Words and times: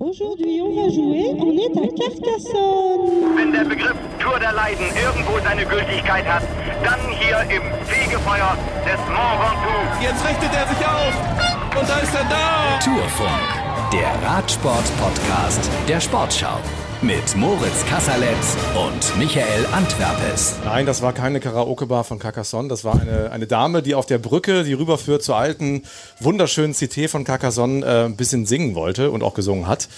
Aujourd'hui, 0.00 0.60
on 0.62 0.76
va 0.76 0.88
jouer, 0.94 1.34
on 1.40 1.58
est 1.58 1.76
à 1.76 1.88
Carcassonne. 1.88 3.36
Wenn 3.36 3.50
der 3.52 3.64
Begriff 3.64 3.96
Tour 4.20 4.38
der 4.38 4.52
Leiden 4.52 4.86
irgendwo 4.94 5.40
seine 5.42 5.66
Gültigkeit 5.66 6.24
hat, 6.24 6.44
dann 6.84 7.00
hier 7.18 7.40
im 7.50 7.62
Fegefeuer 7.84 8.56
des 8.84 9.00
Mont 9.08 9.40
Ventoux. 9.40 10.00
Jetzt 10.00 10.24
richtet 10.24 10.54
er 10.54 10.68
sich 10.68 10.86
auf 10.86 11.80
und 11.80 11.88
da 11.88 11.98
ist 11.98 12.14
er 12.14 12.24
da. 12.30 12.78
Tourfunk, 12.78 13.92
der 13.92 14.28
Radsport-Podcast 14.28 15.68
der 15.88 16.00
Sportschau. 16.00 16.60
Mit 17.00 17.36
Moritz 17.36 17.86
Kasserletz 17.86 18.56
und 18.74 19.18
Michael 19.18 19.66
Antwerpes. 19.66 20.56
Nein, 20.64 20.84
das 20.84 21.00
war 21.00 21.12
keine 21.12 21.38
Karaoke-Bar 21.38 22.02
von 22.02 22.18
Carcassonne. 22.18 22.68
Das 22.68 22.82
war 22.82 23.00
eine, 23.00 23.30
eine 23.30 23.46
Dame, 23.46 23.82
die 23.82 23.94
auf 23.94 24.06
der 24.06 24.18
Brücke, 24.18 24.64
die 24.64 24.72
rüberführt 24.72 25.22
zur 25.22 25.36
alten, 25.36 25.84
wunderschönen 26.18 26.74
Cité 26.74 27.08
von 27.08 27.22
Carcassonne, 27.22 27.86
äh, 27.86 28.04
ein 28.06 28.16
bisschen 28.16 28.46
singen 28.46 28.74
wollte 28.74 29.12
und 29.12 29.22
auch 29.22 29.34
gesungen 29.34 29.68
hat. 29.68 29.88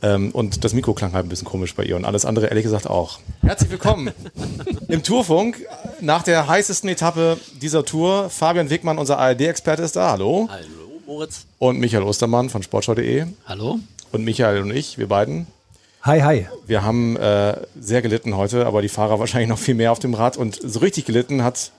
Ähm, 0.00 0.30
und 0.30 0.64
das 0.64 0.72
Mikro 0.72 0.94
klang 0.94 1.12
halt 1.12 1.26
ein 1.26 1.28
bisschen 1.28 1.46
komisch 1.46 1.74
bei 1.74 1.84
ihr 1.84 1.94
und 1.94 2.06
alles 2.06 2.24
andere 2.24 2.46
ehrlich 2.46 2.64
gesagt 2.64 2.88
auch. 2.88 3.18
Herzlich 3.42 3.70
willkommen 3.70 4.10
im 4.88 5.02
Tourfunk 5.02 5.58
nach 6.00 6.22
der 6.22 6.48
heißesten 6.48 6.88
Etappe 6.88 7.36
dieser 7.60 7.84
Tour. 7.84 8.30
Fabian 8.30 8.70
Wegmann, 8.70 8.96
unser 8.96 9.18
ARD-Experte, 9.18 9.82
ist 9.82 9.94
da. 9.94 10.12
Hallo. 10.12 10.48
Hallo, 10.50 11.02
Moritz. 11.06 11.44
Und 11.58 11.80
Michael 11.80 12.04
Ostermann 12.04 12.48
von 12.48 12.62
sportschau.de. 12.62 13.26
Hallo. 13.44 13.78
Und 14.10 14.24
Michael 14.24 14.62
und 14.62 14.70
ich, 14.70 14.96
wir 14.96 15.06
beiden. 15.06 15.46
Hi, 16.02 16.22
hi. 16.22 16.46
Wir 16.66 16.82
haben 16.82 17.14
äh, 17.18 17.60
sehr 17.78 18.00
gelitten 18.00 18.34
heute, 18.34 18.64
aber 18.64 18.80
die 18.80 18.88
Fahrer 18.88 19.18
wahrscheinlich 19.18 19.50
noch 19.50 19.58
viel 19.58 19.74
mehr 19.74 19.92
auf 19.92 19.98
dem 19.98 20.14
Rad. 20.14 20.38
Und 20.38 20.58
so 20.62 20.78
richtig 20.78 21.04
gelitten 21.04 21.44
hat 21.44 21.72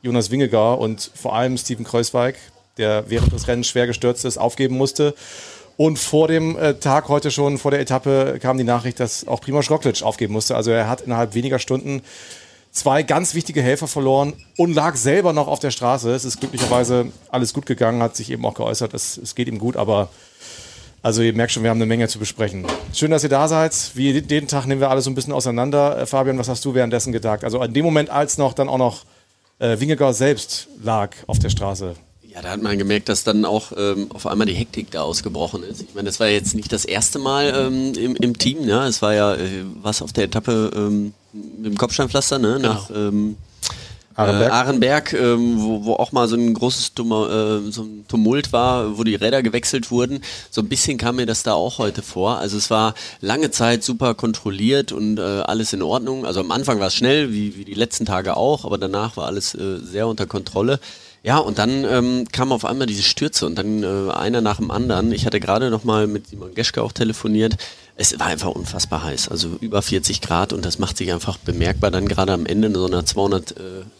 Jonas 0.00 0.30
Wingegar 0.30 0.78
und 0.78 1.10
vor 1.12 1.34
allem 1.34 1.58
Steven 1.58 1.84
Kreuzweig, 1.84 2.36
der 2.78 3.10
während 3.10 3.32
des 3.32 3.48
Rennens 3.48 3.66
schwer 3.66 3.88
gestürzt 3.88 4.24
ist, 4.24 4.38
aufgeben 4.38 4.76
musste. 4.76 5.16
Und 5.76 5.98
vor 5.98 6.28
dem 6.28 6.56
äh, 6.56 6.74
Tag 6.74 7.08
heute 7.08 7.32
schon, 7.32 7.58
vor 7.58 7.72
der 7.72 7.80
Etappe, 7.80 8.38
kam 8.40 8.58
die 8.58 8.64
Nachricht, 8.64 9.00
dass 9.00 9.26
auch 9.26 9.40
Primoz 9.40 9.68
Roglic 9.68 10.04
aufgeben 10.04 10.34
musste. 10.34 10.54
Also 10.54 10.70
er 10.70 10.88
hat 10.88 11.00
innerhalb 11.00 11.34
weniger 11.34 11.58
Stunden 11.58 12.02
zwei 12.70 13.02
ganz 13.02 13.34
wichtige 13.34 13.60
Helfer 13.60 13.88
verloren 13.88 14.34
und 14.56 14.72
lag 14.72 14.94
selber 14.94 15.32
noch 15.32 15.48
auf 15.48 15.58
der 15.58 15.72
Straße. 15.72 16.14
Es 16.14 16.24
ist 16.24 16.38
glücklicherweise 16.38 17.06
alles 17.28 17.52
gut 17.52 17.66
gegangen, 17.66 18.04
hat 18.04 18.14
sich 18.14 18.30
eben 18.30 18.46
auch 18.46 18.54
geäußert, 18.54 18.94
es, 18.94 19.16
es 19.16 19.34
geht 19.34 19.48
ihm 19.48 19.58
gut, 19.58 19.76
aber 19.76 20.10
also 21.04 21.20
ihr 21.20 21.34
merkt 21.34 21.52
schon, 21.52 21.62
wir 21.62 21.68
haben 21.68 21.76
eine 21.76 21.86
Menge 21.86 22.08
zu 22.08 22.18
besprechen. 22.18 22.64
Schön, 22.94 23.10
dass 23.10 23.22
ihr 23.22 23.28
da 23.28 23.46
seid. 23.46 23.90
Wie 23.92 24.10
jeden 24.10 24.48
Tag 24.48 24.64
nehmen 24.64 24.80
wir 24.80 24.88
alles 24.88 25.04
so 25.04 25.10
ein 25.10 25.14
bisschen 25.14 25.34
auseinander. 25.34 25.98
Äh, 25.98 26.06
Fabian, 26.06 26.38
was 26.38 26.48
hast 26.48 26.64
du 26.64 26.72
währenddessen 26.72 27.12
gedacht? 27.12 27.44
Also 27.44 27.62
in 27.62 27.74
dem 27.74 27.84
Moment, 27.84 28.08
als 28.08 28.38
noch 28.38 28.54
dann 28.54 28.70
auch 28.70 28.78
noch 28.78 29.04
äh, 29.58 29.78
Wingegaard 29.78 30.16
selbst 30.16 30.66
lag 30.82 31.10
auf 31.26 31.38
der 31.38 31.50
Straße. 31.50 31.94
Ja, 32.22 32.40
da 32.40 32.52
hat 32.52 32.62
man 32.62 32.78
gemerkt, 32.78 33.10
dass 33.10 33.22
dann 33.22 33.44
auch 33.44 33.72
ähm, 33.76 34.06
auf 34.14 34.26
einmal 34.26 34.46
die 34.46 34.54
Hektik 34.54 34.90
da 34.92 35.02
ausgebrochen 35.02 35.62
ist. 35.62 35.82
Ich 35.82 35.94
meine, 35.94 36.06
das 36.06 36.20
war 36.20 36.28
jetzt 36.28 36.54
nicht 36.54 36.72
das 36.72 36.86
erste 36.86 37.18
Mal 37.18 37.52
ähm, 37.54 37.92
im, 37.92 38.16
im, 38.16 38.38
Team. 38.38 38.64
Ne? 38.64 38.86
Es 38.86 39.02
war 39.02 39.12
ja 39.12 39.34
äh, 39.34 39.62
was 39.82 40.00
auf 40.00 40.14
der 40.14 40.24
Etappe 40.24 40.70
ähm, 40.74 41.12
mit 41.34 41.66
dem 41.66 41.76
Kopfsteinpflaster 41.76 42.38
ne? 42.38 42.54
Genau. 42.54 42.68
nach 42.68 42.90
ähm, 42.90 43.36
Arenberg, 44.14 44.48
äh, 44.48 44.54
Arenberg 44.54 45.12
ähm, 45.12 45.54
wo, 45.58 45.84
wo 45.84 45.92
auch 45.94 46.12
mal 46.12 46.28
so 46.28 46.36
ein 46.36 46.54
großes 46.54 46.94
Tumor, 46.94 47.30
äh, 47.30 47.70
so 47.70 47.82
ein 47.82 48.04
Tumult 48.08 48.52
war, 48.52 48.96
wo 48.96 49.04
die 49.04 49.14
Räder 49.14 49.42
gewechselt 49.42 49.90
wurden. 49.90 50.20
So 50.50 50.60
ein 50.62 50.68
bisschen 50.68 50.98
kam 50.98 51.16
mir 51.16 51.26
das 51.26 51.42
da 51.42 51.54
auch 51.54 51.78
heute 51.78 52.02
vor. 52.02 52.38
Also 52.38 52.56
es 52.56 52.70
war 52.70 52.94
lange 53.20 53.50
Zeit 53.50 53.82
super 53.82 54.14
kontrolliert 54.14 54.92
und 54.92 55.18
äh, 55.18 55.22
alles 55.22 55.72
in 55.72 55.82
Ordnung. 55.82 56.24
Also 56.24 56.40
am 56.40 56.50
Anfang 56.50 56.80
war 56.80 56.88
es 56.88 56.94
schnell, 56.94 57.32
wie, 57.32 57.56
wie 57.56 57.64
die 57.64 57.74
letzten 57.74 58.06
Tage 58.06 58.36
auch, 58.36 58.64
aber 58.64 58.78
danach 58.78 59.16
war 59.16 59.26
alles 59.26 59.54
äh, 59.54 59.78
sehr 59.78 60.06
unter 60.06 60.26
Kontrolle. 60.26 60.78
Ja, 61.24 61.38
und 61.38 61.58
dann 61.58 61.84
ähm, 61.84 62.26
kam 62.30 62.52
auf 62.52 62.66
einmal 62.66 62.86
diese 62.86 63.02
Stürze 63.02 63.46
und 63.46 63.56
dann 63.56 63.82
äh, 63.82 64.12
einer 64.12 64.42
nach 64.42 64.58
dem 64.58 64.70
anderen. 64.70 65.10
Ich 65.10 65.24
hatte 65.24 65.40
gerade 65.40 65.70
noch 65.70 65.82
mal 65.82 66.06
mit 66.06 66.28
Simon 66.28 66.54
Geschke 66.54 66.82
auch 66.82 66.92
telefoniert 66.92 67.56
es 67.96 68.18
war 68.18 68.26
einfach 68.26 68.50
unfassbar 68.50 69.04
heiß, 69.04 69.28
also 69.28 69.56
über 69.60 69.80
40 69.80 70.20
Grad 70.20 70.52
und 70.52 70.64
das 70.64 70.80
macht 70.80 70.96
sich 70.96 71.12
einfach 71.12 71.38
bemerkbar 71.38 71.92
dann 71.92 72.08
gerade 72.08 72.32
am 72.32 72.44
Ende 72.44 72.66
in 72.66 72.74
so 72.74 72.86
einer 72.86 73.06
200, 73.06 73.52
äh, 73.52 73.54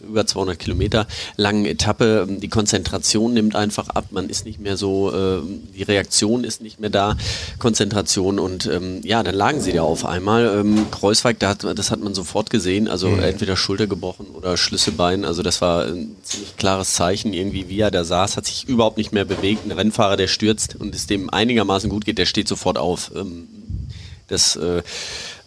über 0.04 0.26
200 0.26 0.58
Kilometer 0.58 1.06
langen 1.36 1.64
Etappe. 1.64 2.26
Die 2.28 2.48
Konzentration 2.48 3.34
nimmt 3.34 3.54
einfach 3.54 3.90
ab, 3.90 4.06
man 4.10 4.28
ist 4.28 4.46
nicht 4.46 4.58
mehr 4.58 4.76
so, 4.76 5.12
äh, 5.12 5.42
die 5.76 5.84
Reaktion 5.84 6.42
ist 6.42 6.60
nicht 6.60 6.80
mehr 6.80 6.90
da, 6.90 7.16
Konzentration 7.60 8.40
und 8.40 8.66
ähm, 8.66 9.00
ja, 9.04 9.22
dann 9.22 9.36
lagen 9.36 9.60
sie 9.60 9.72
da 9.72 9.82
auf 9.82 10.04
einmal. 10.04 10.46
Ähm, 10.58 10.90
Kreuzweig, 10.90 11.38
da 11.38 11.50
hat, 11.50 11.62
das 11.62 11.92
hat 11.92 12.00
man 12.00 12.14
sofort 12.14 12.50
gesehen, 12.50 12.88
also 12.88 13.08
mhm. 13.08 13.20
entweder 13.20 13.56
Schulter 13.56 13.86
gebrochen 13.86 14.26
oder 14.34 14.56
Schlüsselbein, 14.56 15.24
also 15.24 15.44
das 15.44 15.60
war 15.60 15.84
ein 15.84 16.16
ziemlich 16.24 16.56
klares 16.56 16.94
Zeichen, 16.94 17.32
irgendwie 17.32 17.68
wie 17.68 17.78
er 17.78 17.92
da 17.92 18.02
saß, 18.02 18.36
hat 18.36 18.46
sich 18.46 18.68
überhaupt 18.68 18.96
nicht 18.96 19.12
mehr 19.12 19.24
bewegt. 19.24 19.64
Ein 19.64 19.70
Rennfahrer, 19.70 20.16
der 20.16 20.26
stürzt 20.26 20.74
und 20.74 20.96
es 20.96 21.06
dem 21.06 21.30
einigermaßen 21.30 21.88
gut 21.88 22.04
geht, 22.04 22.18
der 22.18 22.26
steht 22.26 22.48
sofort 22.48 22.76
auf. 22.76 23.12
Ähm, 23.14 23.46
das, 24.28 24.56
äh, 24.56 24.82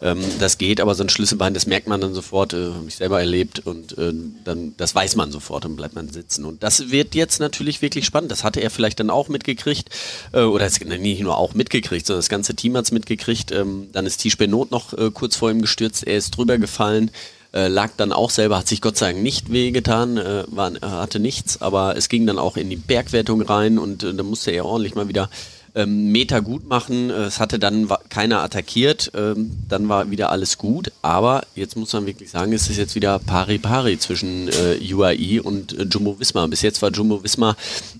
ähm, 0.02 0.24
das 0.40 0.58
geht, 0.58 0.80
aber 0.80 0.94
so 0.96 1.04
ein 1.04 1.10
Schlüsselbein, 1.10 1.54
das 1.54 1.66
merkt 1.66 1.88
man 1.88 2.00
dann 2.00 2.14
sofort, 2.14 2.54
äh, 2.54 2.72
habe 2.74 2.86
ich 2.88 2.96
selber 2.96 3.20
erlebt 3.20 3.60
und 3.66 3.98
äh, 3.98 4.14
dann, 4.44 4.76
das 4.78 4.94
weiß 4.94 5.16
man 5.16 5.32
sofort 5.32 5.66
und 5.66 5.76
bleibt 5.76 5.96
man 5.96 6.10
sitzen. 6.10 6.46
Und 6.46 6.62
das 6.64 6.92
wird 6.92 7.16
jetzt 7.16 7.40
natürlich 7.40 7.82
wirklich 7.82 8.06
spannend. 8.06 8.32
Das 8.32 8.44
hatte 8.44 8.60
er 8.62 8.70
vielleicht 8.70 9.00
dann 9.00 9.10
auch 9.10 9.30
mitgekriegt, 9.30 9.90
oder 10.34 10.70
nicht 10.98 11.22
nur 11.22 11.38
auch 11.38 11.54
mitgekriegt, 11.54 12.06
sondern 12.06 12.20
das 12.20 12.30
ganze 12.30 12.56
Team 12.56 12.76
hat 12.78 12.86
es 12.86 12.92
mitgekriegt. 12.92 13.52
Ähm, 13.52 13.90
dann 13.92 14.06
ist 14.06 14.18
Tisch 14.18 14.38
Benot 14.38 14.72
noch 14.72 14.94
kurz 15.14 15.36
vor 15.36 15.50
ihm 15.50 15.62
gestürzt, 15.62 16.06
er 16.06 16.18
ist 16.18 16.32
drüber 16.32 16.58
gefallen. 16.58 17.12
Lag 17.54 17.92
dann 17.98 18.12
auch 18.12 18.30
selber, 18.30 18.58
hat 18.58 18.68
sich 18.68 18.82
Gott 18.82 18.98
sei 18.98 19.14
Dank 19.14 19.24
nicht 19.24 19.52
wehgetan, 19.52 20.18
war, 20.48 20.74
hatte 20.82 21.20
nichts, 21.20 21.62
aber 21.62 21.96
es 21.96 22.10
ging 22.10 22.28
dann 22.28 22.38
auch 22.38 22.58
in 22.58 22.70
die 22.70 22.76
Bergwertung 22.76 23.42
rein 23.42 23.80
und 23.80 24.04
da 24.04 24.24
musste 24.24 24.52
er 24.52 24.66
ordentlich 24.66 24.96
mal 24.96 25.08
wieder 25.08 25.30
ähm, 25.78 26.12
Meter 26.12 26.42
gut 26.42 26.68
machen. 26.68 27.10
Es 27.10 27.40
hatte 27.40 27.60
dann 27.60 27.88
keiner 28.10 28.42
attackiert, 28.42 29.12
ähm, 29.16 29.52
dann 29.70 29.88
war 29.88 30.12
wieder 30.12 30.32
alles 30.32 30.58
gut. 30.58 30.92
Aber 31.02 31.44
jetzt 31.56 31.78
muss 31.78 31.94
man 31.94 32.06
wirklich 32.06 32.30
sagen, 32.30 32.52
es 32.54 32.70
ist 32.70 32.78
jetzt 32.78 32.96
wieder 32.96 33.20
pari-pari 33.20 34.00
zwischen 34.00 34.50
äh, 34.50 34.94
UAE 34.94 35.42
und 35.42 35.78
äh, 35.78 35.84
Jumbo 35.84 36.20
Wismar. 36.20 36.48
Bis 36.48 36.62
jetzt 36.62 36.82
war 36.82 36.92
Jumbo 36.92 37.24
Wismar 37.24 37.56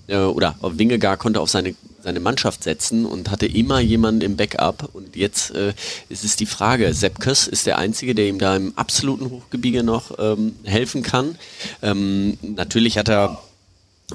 äh, 0.08 0.18
oder 0.18 0.56
Wingegar 0.60 1.16
konnte 1.16 1.40
auf 1.40 1.50
seine 1.50 1.74
seine 2.00 2.20
Mannschaft 2.20 2.62
setzen 2.62 3.04
und 3.04 3.30
hatte 3.30 3.46
immer 3.46 3.80
jemanden 3.80 4.22
im 4.22 4.36
Backup. 4.36 4.90
Und 4.94 5.16
jetzt 5.16 5.54
äh, 5.54 5.74
ist 6.08 6.24
es 6.24 6.36
die 6.36 6.46
Frage, 6.46 6.94
Sepp 6.94 7.20
Köss 7.20 7.46
ist 7.46 7.66
der 7.66 7.78
Einzige, 7.78 8.14
der 8.14 8.28
ihm 8.28 8.38
da 8.38 8.56
im 8.56 8.72
absoluten 8.76 9.30
Hochgebirge 9.30 9.82
noch 9.82 10.18
ähm, 10.18 10.54
helfen 10.64 11.02
kann. 11.02 11.36
Ähm, 11.82 12.38
natürlich 12.40 12.98
hat 12.98 13.08
er 13.08 13.42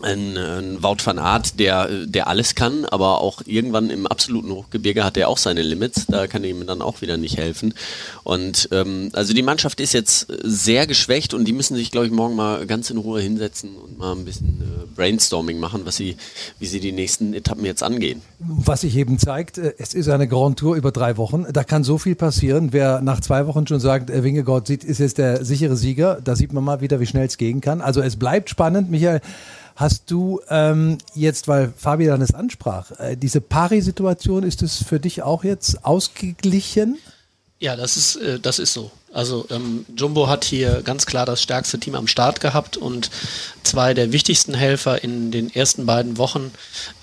ein, 0.01 0.37
ein 0.37 0.81
Wout 0.81 0.97
van 1.03 1.19
Aert, 1.19 1.59
der, 1.59 2.05
der 2.05 2.27
alles 2.27 2.55
kann, 2.55 2.85
aber 2.85 3.21
auch 3.21 3.43
irgendwann 3.45 3.91
im 3.91 4.07
absoluten 4.07 4.49
Hochgebirge 4.49 5.03
hat 5.03 5.17
er 5.17 5.29
auch 5.29 5.37
seine 5.37 5.61
Limits. 5.61 6.07
Da 6.07 6.25
kann 6.25 6.43
ihm 6.43 6.65
dann 6.65 6.81
auch 6.81 7.01
wieder 7.01 7.17
nicht 7.17 7.37
helfen. 7.37 7.75
Und 8.23 8.69
ähm, 8.71 9.09
also 9.13 9.33
die 9.33 9.43
Mannschaft 9.43 9.79
ist 9.79 9.93
jetzt 9.93 10.27
sehr 10.41 10.87
geschwächt 10.87 11.35
und 11.35 11.45
die 11.45 11.53
müssen 11.53 11.75
sich, 11.75 11.91
glaube 11.91 12.07
ich, 12.07 12.11
morgen 12.11 12.35
mal 12.35 12.65
ganz 12.65 12.89
in 12.89 12.97
Ruhe 12.97 13.21
hinsetzen 13.21 13.75
und 13.75 13.99
mal 13.99 14.13
ein 14.13 14.25
bisschen 14.25 14.61
äh, 14.61 14.85
Brainstorming 14.95 15.59
machen, 15.59 15.81
was 15.85 15.95
sie, 15.95 16.17
wie 16.59 16.65
sie 16.65 16.79
die 16.79 16.91
nächsten 16.91 17.35
Etappen 17.35 17.65
jetzt 17.65 17.83
angehen. 17.83 18.21
Was 18.39 18.81
sich 18.81 18.97
eben 18.97 19.19
zeigt, 19.19 19.59
äh, 19.59 19.75
es 19.77 19.93
ist 19.93 20.09
eine 20.09 20.27
Grand 20.27 20.57
Tour 20.57 20.75
über 20.75 20.91
drei 20.91 21.17
Wochen. 21.17 21.45
Da 21.53 21.63
kann 21.63 21.83
so 21.83 21.99
viel 21.99 22.15
passieren. 22.15 22.69
Wer 22.73 23.01
nach 23.01 23.21
zwei 23.21 23.45
Wochen 23.45 23.67
schon 23.67 23.79
sagt, 23.79 24.09
äh, 24.09 24.23
sieht, 24.65 24.83
ist 24.83 24.99
jetzt 24.99 25.19
der 25.19 25.45
sichere 25.45 25.75
Sieger, 25.75 26.19
da 26.23 26.35
sieht 26.35 26.51
man 26.51 26.63
mal 26.63 26.81
wieder, 26.81 26.99
wie 26.99 27.05
schnell 27.05 27.27
es 27.27 27.37
gehen 27.37 27.61
kann. 27.61 27.79
Also 27.81 28.01
es 28.01 28.15
bleibt 28.15 28.49
spannend, 28.49 28.89
Michael. 28.89 29.21
Hast 29.75 30.11
du 30.11 30.39
ähm, 30.50 30.97
jetzt, 31.16 31.47
weil 31.47 31.73
Fabian 31.75 32.22
es 32.22 32.34
ansprach, 32.34 32.91
äh, 33.00 33.17
diese 33.17 33.41
Pari-Situation, 33.41 34.44
ist 34.44 34.61
es 34.61 34.84
für 34.84 35.00
dich 35.00 35.23
auch 35.23 35.44
jetzt 35.44 35.84
ausgeglichen? 35.84 36.97
Ja, 37.59 37.75
das 37.75 37.97
ist, 37.97 38.17
äh, 38.17 38.39
das 38.39 38.59
ist 38.59 38.73
so. 38.73 38.91
Also 39.13 39.45
ähm, 39.51 39.85
Jumbo 39.95 40.28
hat 40.28 40.44
hier 40.44 40.81
ganz 40.83 41.06
klar 41.06 41.25
das 41.25 41.41
stärkste 41.41 41.79
Team 41.79 41.95
am 41.95 42.07
Start 42.07 42.41
gehabt 42.41 42.78
und 42.78 43.12
zwei 43.62 43.94
der 43.94 44.12
wichtigsten 44.12 44.56
Helfer 44.56 45.03
in 45.03 45.31
den 45.31 45.53
ersten 45.53 45.85
beiden 45.85 46.17
Wochen, 46.17 46.51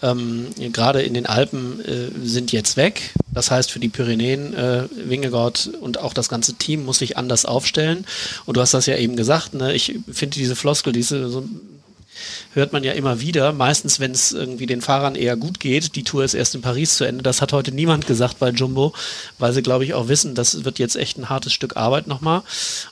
ähm, 0.03 0.49
gerade 0.73 1.03
in 1.03 1.15
den 1.15 1.27
Alpen, 1.27 1.81
äh, 1.85 2.11
sind 2.23 2.53
jetzt 2.53 2.77
weg. 2.77 3.15
Das 3.33 3.51
heißt, 3.51 3.71
für 3.71 3.79
die 3.79 3.89
Pyrenäen, 3.89 4.55
äh, 4.55 4.89
Wingegaard 5.05 5.71
und 5.81 5.99
auch 5.99 6.13
das 6.13 6.29
ganze 6.29 6.55
Team 6.55 6.85
muss 6.85 6.99
sich 6.99 7.17
anders 7.17 7.45
aufstellen. 7.45 8.05
Und 8.45 8.57
du 8.57 8.61
hast 8.61 8.75
das 8.75 8.87
ja 8.87 8.97
eben 8.97 9.15
gesagt, 9.15 9.55
ne? 9.55 9.73
ich 9.73 10.01
finde 10.11 10.35
diese 10.35 10.57
Floskel, 10.57 10.93
diese 10.93 11.29
so 11.31 11.49
hört 12.55 12.73
man 12.73 12.85
ja 12.85 12.93
immer 12.93 13.21
wieder. 13.21 13.53
Meistens, 13.53 14.01
wenn 14.01 14.13
es 14.13 14.33
irgendwie 14.33 14.67
den 14.67 14.83
Fahrern 14.83 15.15
eher 15.15 15.37
gut 15.37 15.61
geht, 15.61 15.97
die 15.97 16.05
Tour 16.05 16.25
ist 16.25 16.35
erst 16.35 16.55
in 16.55 16.63
Paris 16.63 16.97
zu 16.97 17.05
Ende. 17.05 17.23
Das 17.23 17.43
hat 17.43 17.53
heute 17.53 17.73
niemand 17.73 18.07
gesagt 18.07 18.39
bei 18.39 18.51
Jumbo, 18.51 18.93
weil 19.39 19.53
sie, 19.53 19.63
glaube 19.63 19.85
ich, 19.85 19.95
auch 19.95 20.09
wissen, 20.09 20.35
das 20.35 20.65
wird 20.65 20.79
jetzt 20.79 20.97
echt 20.97 21.19
ein 21.19 21.29
hartes 21.29 21.53
Stück 21.53 21.77
Arbeit 21.77 22.07
nochmal. 22.07 22.43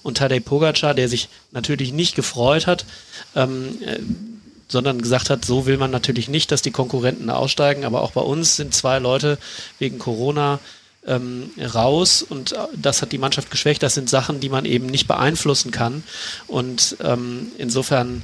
Und 0.02 0.18
Tadej 0.18 0.40
Pogacar, 0.40 0.94
der 0.94 1.08
sich 1.08 1.28
natürlich 1.52 1.92
nicht 1.92 2.14
gefreut 2.14 2.66
hat, 2.66 2.84
ähm, 3.34 3.78
äh, 3.84 3.98
sondern 4.68 5.00
gesagt 5.00 5.30
hat, 5.30 5.44
so 5.44 5.66
will 5.66 5.78
man 5.78 5.90
natürlich 5.90 6.28
nicht, 6.28 6.52
dass 6.52 6.62
die 6.62 6.70
Konkurrenten 6.70 7.30
aussteigen. 7.30 7.84
Aber 7.84 8.02
auch 8.02 8.12
bei 8.12 8.20
uns 8.20 8.56
sind 8.56 8.74
zwei 8.74 8.98
Leute 8.98 9.38
wegen 9.78 9.98
Corona 9.98 10.60
ähm, 11.06 11.50
raus 11.74 12.22
und 12.22 12.52
äh, 12.52 12.58
das 12.76 13.02
hat 13.02 13.12
die 13.12 13.18
Mannschaft 13.18 13.50
geschwächt. 13.50 13.82
Das 13.82 13.94
sind 13.94 14.10
Sachen, 14.10 14.40
die 14.40 14.50
man 14.50 14.64
eben 14.64 14.86
nicht 14.86 15.08
beeinflussen 15.08 15.70
kann. 15.70 16.04
Und 16.46 16.96
ähm, 17.02 17.52
insofern 17.56 18.22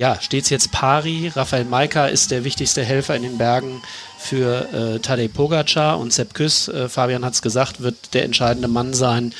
ja, 0.00 0.18
steht 0.18 0.44
es 0.44 0.50
jetzt 0.50 0.72
pari. 0.72 1.30
Raphael 1.36 1.66
Maika 1.66 2.06
ist 2.06 2.30
der 2.30 2.42
wichtigste 2.42 2.82
Helfer 2.82 3.14
in 3.16 3.22
den 3.22 3.36
Bergen 3.36 3.82
für 4.18 4.72
äh, 4.72 4.98
Tadej 4.98 5.28
Pogacar 5.28 5.98
und 5.98 6.10
Sepp 6.10 6.32
Küss, 6.32 6.68
äh, 6.68 6.88
Fabian 6.88 7.22
hat 7.22 7.34
es 7.34 7.42
gesagt, 7.42 7.82
wird 7.82 8.14
der 8.14 8.24
entscheidende 8.24 8.66
Mann 8.66 8.94
sein 8.94 9.34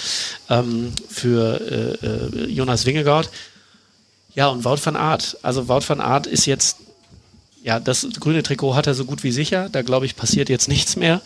ähm, 0.50 0.92
für 1.08 1.98
äh, 2.02 2.06
äh, 2.06 2.44
Jonas 2.50 2.84
Wingegaard. 2.84 3.30
Ja, 4.34 4.48
und 4.48 4.66
Wout 4.66 4.84
van 4.84 4.96
Aert. 4.96 5.38
Also 5.40 5.66
Wout 5.66 5.88
van 5.88 6.02
Aert 6.02 6.26
ist 6.26 6.44
jetzt, 6.44 6.76
ja, 7.64 7.80
das 7.80 8.06
grüne 8.20 8.42
Trikot 8.42 8.74
hat 8.74 8.86
er 8.86 8.92
so 8.92 9.06
gut 9.06 9.24
wie 9.24 9.32
sicher. 9.32 9.70
Da 9.72 9.80
glaube 9.80 10.04
ich, 10.04 10.14
passiert 10.14 10.50
jetzt 10.50 10.68
nichts 10.68 10.94
mehr. 10.94 11.22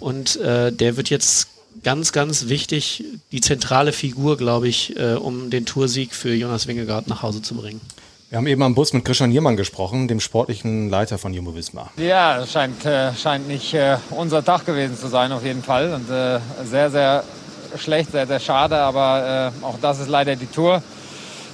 Und 0.00 0.36
äh, 0.36 0.72
der 0.72 0.96
wird 0.96 1.10
jetzt 1.10 1.48
ganz, 1.82 2.12
ganz 2.12 2.48
wichtig, 2.48 3.04
die 3.32 3.42
zentrale 3.42 3.92
Figur, 3.92 4.38
glaube 4.38 4.66
ich, 4.66 4.96
äh, 4.96 5.12
um 5.12 5.50
den 5.50 5.66
Toursieg 5.66 6.14
für 6.14 6.34
Jonas 6.34 6.66
Wingegaard 6.66 7.06
nach 7.06 7.20
Hause 7.20 7.42
zu 7.42 7.54
bringen. 7.54 7.82
Wir 8.30 8.36
haben 8.36 8.46
eben 8.46 8.62
am 8.62 8.74
Bus 8.74 8.92
mit 8.92 9.06
Christian 9.06 9.30
Niermann 9.30 9.56
gesprochen, 9.56 10.06
dem 10.06 10.20
sportlichen 10.20 10.90
Leiter 10.90 11.16
von 11.16 11.32
Jumbo 11.32 11.54
Visma. 11.54 11.88
Ja, 11.96 12.44
scheint, 12.44 12.84
äh, 12.84 13.14
scheint 13.14 13.48
nicht 13.48 13.72
äh, 13.72 13.96
unser 14.10 14.44
Tag 14.44 14.66
gewesen 14.66 14.98
zu 14.98 15.08
sein, 15.08 15.32
auf 15.32 15.42
jeden 15.42 15.62
Fall. 15.62 15.94
Und 15.94 16.10
äh, 16.10 16.38
sehr, 16.62 16.90
sehr 16.90 17.24
schlecht, 17.78 18.12
sehr, 18.12 18.26
sehr 18.26 18.38
schade. 18.38 18.76
Aber 18.76 19.52
äh, 19.62 19.64
auch 19.64 19.78
das 19.80 20.00
ist 20.00 20.08
leider 20.08 20.36
die 20.36 20.46
Tour. 20.46 20.82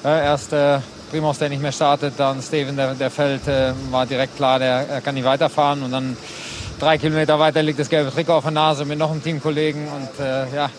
erst 0.03 0.53
äh, 0.53 0.81
Primos, 1.13 1.39
der 1.39 1.49
nicht 1.49 1.63
mehr 1.63 1.71
startet, 1.71 2.15
dann 2.17 2.43
Steven, 2.43 2.75
der, 2.75 2.95
der 2.95 3.11
fällt, 3.13 3.47
äh, 3.47 3.73
war 3.93 4.05
direkt 4.05 4.35
klar, 4.35 4.59
der 4.59 5.01
kann 5.01 5.15
nicht 5.15 5.25
weiterfahren. 5.25 5.81
Und 5.85 5.93
dann 5.93 6.17
drei 6.81 6.99
Kilometer 6.99 7.39
weiter 7.39 7.63
liegt 7.63 7.79
das 7.79 7.89
gelbe 7.89 8.11
Trikot 8.11 8.33
auf 8.33 8.43
der 8.43 8.51
Nase 8.51 8.85
mit 8.85 8.99
noch 8.99 9.13
einem 9.13 9.23
Teamkollegen. 9.23 9.87
Und 9.87 10.27
ja, 10.53 10.71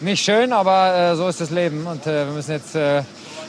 nicht 0.00 0.24
schön, 0.24 0.54
aber 0.54 1.14
so 1.14 1.28
ist 1.28 1.42
das 1.42 1.50
Leben. 1.50 1.86
Und 1.86 2.06
wir 2.06 2.24
müssen 2.24 2.52
jetzt 2.52 2.74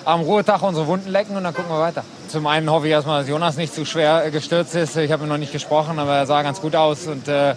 am 0.06 0.22
Ruhetag 0.22 0.62
unsere 0.62 0.88
Wunden 0.88 1.10
lecken 1.10 1.36
und 1.36 1.44
dann 1.44 1.54
gucken 1.54 1.72
wir 1.72 1.80
weiter. 1.80 2.04
Zum 2.28 2.48
einen 2.48 2.70
hoffe 2.70 2.88
ich 2.88 2.92
erstmal, 2.92 3.22
dass 3.22 3.30
Jonas 3.30 3.58
nicht 3.58 3.74
zu 3.74 3.86
schwer 3.86 4.26
äh, 4.26 4.32
gestürzt 4.32 4.76
ist. 4.76 4.96
Ich 4.98 5.12
habe 5.12 5.24
ihn 5.24 5.30
noch 5.30 5.38
nicht 5.38 5.52
gesprochen, 5.52 6.00
aber 6.00 6.16
er 6.16 6.26
sah 6.26 6.42
ganz 6.42 6.62
gut 6.62 6.76
aus. 6.76 7.08
Und 7.08 7.28
äh, 7.28 7.56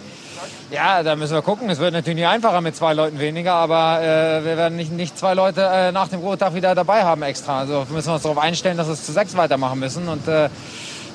ja, 0.71 1.03
da 1.03 1.15
müssen 1.15 1.33
wir 1.33 1.41
gucken. 1.41 1.69
Es 1.69 1.79
wird 1.79 1.93
natürlich 1.93 2.17
nicht 2.17 2.27
einfacher 2.27 2.61
mit 2.61 2.75
zwei 2.75 2.93
Leuten 2.93 3.19
weniger, 3.19 3.53
aber 3.53 4.01
äh, 4.01 4.45
wir 4.45 4.57
werden 4.57 4.75
nicht, 4.75 4.91
nicht 4.91 5.17
zwei 5.17 5.33
Leute 5.33 5.61
äh, 5.61 5.91
nach 5.91 6.07
dem 6.07 6.19
Ruhetag 6.19 6.53
wieder 6.53 6.75
dabei 6.75 7.03
haben 7.03 7.21
extra. 7.21 7.59
Also 7.59 7.85
müssen 7.89 8.07
wir 8.07 8.15
uns 8.15 8.23
darauf 8.23 8.37
einstellen, 8.37 8.77
dass 8.77 8.87
wir 8.87 8.93
es 8.93 9.05
zu 9.05 9.11
sechs 9.11 9.35
weitermachen 9.37 9.79
müssen 9.79 10.07
und 10.07 10.27
äh, 10.27 10.45
äh 10.45 10.49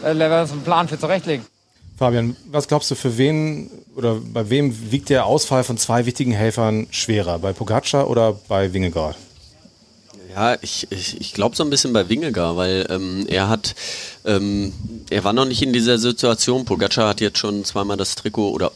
werden 0.03 0.43
uns 0.43 0.53
einen 0.53 0.63
Plan 0.63 0.89
für 0.89 0.99
zurechtlegen. 0.99 1.45
Fabian, 1.99 2.35
was 2.51 2.67
glaubst 2.67 2.91
du, 2.91 2.95
für 2.95 3.19
wen 3.19 3.71
oder 3.95 4.15
bei 4.15 4.49
wem 4.49 4.91
wiegt 4.91 5.11
der 5.11 5.27
Ausfall 5.27 5.65
von 5.65 5.77
zwei 5.77 6.07
wichtigen 6.07 6.33
Helfern 6.33 6.87
schwerer? 6.91 7.39
Bei 7.39 7.53
Pogacar 7.53 8.09
oder 8.09 8.33
bei 8.49 8.73
Wingegaard? 8.73 9.17
Ja, 10.33 10.57
ich, 10.63 10.87
ich, 10.91 11.21
ich 11.21 11.33
glaube 11.33 11.57
so 11.57 11.65
ein 11.65 11.71
bisschen 11.71 11.93
bei 11.93 12.09
Wingegar, 12.09 12.57
weil 12.57 12.87
ähm, 12.89 13.27
er 13.29 13.49
hat, 13.49 13.75
ähm, 14.25 14.73
er 15.11 15.25
war 15.25 15.33
noch 15.33 15.45
nicht 15.45 15.61
in 15.63 15.73
dieser 15.73 15.99
Situation. 15.99 16.65
Pogacar 16.65 17.09
hat 17.09 17.21
jetzt 17.21 17.39
schon 17.39 17.65
zweimal 17.65 17.97
das 17.97 18.15
Trikot 18.15 18.51
oder 18.51 18.71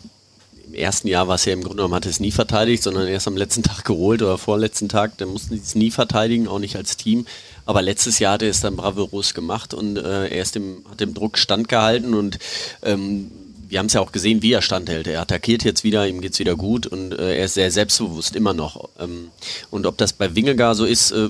im 0.66 0.74
ersten 0.74 1.06
Jahr 1.06 1.28
war 1.28 1.36
es 1.36 1.44
ja 1.44 1.52
im 1.52 1.60
Grunde 1.60 1.76
genommen, 1.76 1.94
hat 1.94 2.06
es 2.06 2.18
nie 2.18 2.32
verteidigt, 2.32 2.82
sondern 2.82 3.06
erst 3.06 3.28
am 3.28 3.36
letzten 3.36 3.62
Tag 3.62 3.84
geholt 3.84 4.22
oder 4.22 4.36
vorletzten 4.36 4.88
Tag. 4.88 5.16
Dann 5.18 5.28
mussten 5.28 5.54
sie 5.54 5.62
es 5.62 5.76
nie 5.76 5.92
verteidigen, 5.92 6.48
auch 6.48 6.58
nicht 6.58 6.74
als 6.74 6.96
Team. 6.96 7.24
Aber 7.66 7.82
letztes 7.82 8.18
Jahr 8.18 8.34
hat 8.34 8.42
er 8.42 8.50
es 8.50 8.60
dann 8.60 8.76
bravourös 8.76 9.32
gemacht 9.32 9.74
und 9.74 9.96
äh, 9.96 10.28
er 10.28 10.42
ist 10.42 10.56
dem, 10.56 10.84
hat 10.90 11.00
dem 11.00 11.14
Druck 11.14 11.38
standgehalten 11.38 12.14
und 12.14 12.38
ähm, 12.82 13.30
wir 13.74 13.80
haben 13.80 13.86
es 13.86 13.94
ja 13.94 14.00
auch 14.00 14.12
gesehen, 14.12 14.40
wie 14.40 14.52
er 14.52 14.62
standhält. 14.62 15.08
Er 15.08 15.20
attackiert 15.20 15.64
jetzt 15.64 15.82
wieder, 15.82 16.06
ihm 16.06 16.20
geht 16.20 16.34
es 16.34 16.38
wieder 16.38 16.54
gut 16.54 16.86
und 16.86 17.10
äh, 17.10 17.38
er 17.38 17.46
ist 17.46 17.54
sehr 17.54 17.72
selbstbewusst, 17.72 18.36
immer 18.36 18.54
noch. 18.54 18.88
Ähm, 19.00 19.32
und 19.72 19.84
ob 19.86 19.98
das 19.98 20.12
bei 20.12 20.36
Wingegar 20.36 20.76
so 20.76 20.84
ist, 20.84 21.10
äh, 21.10 21.28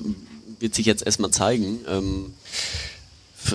wird 0.59 0.75
sich 0.75 0.85
jetzt 0.85 1.03
erstmal 1.03 1.31
zeigen. 1.31 1.79
Ähm, 1.89 2.35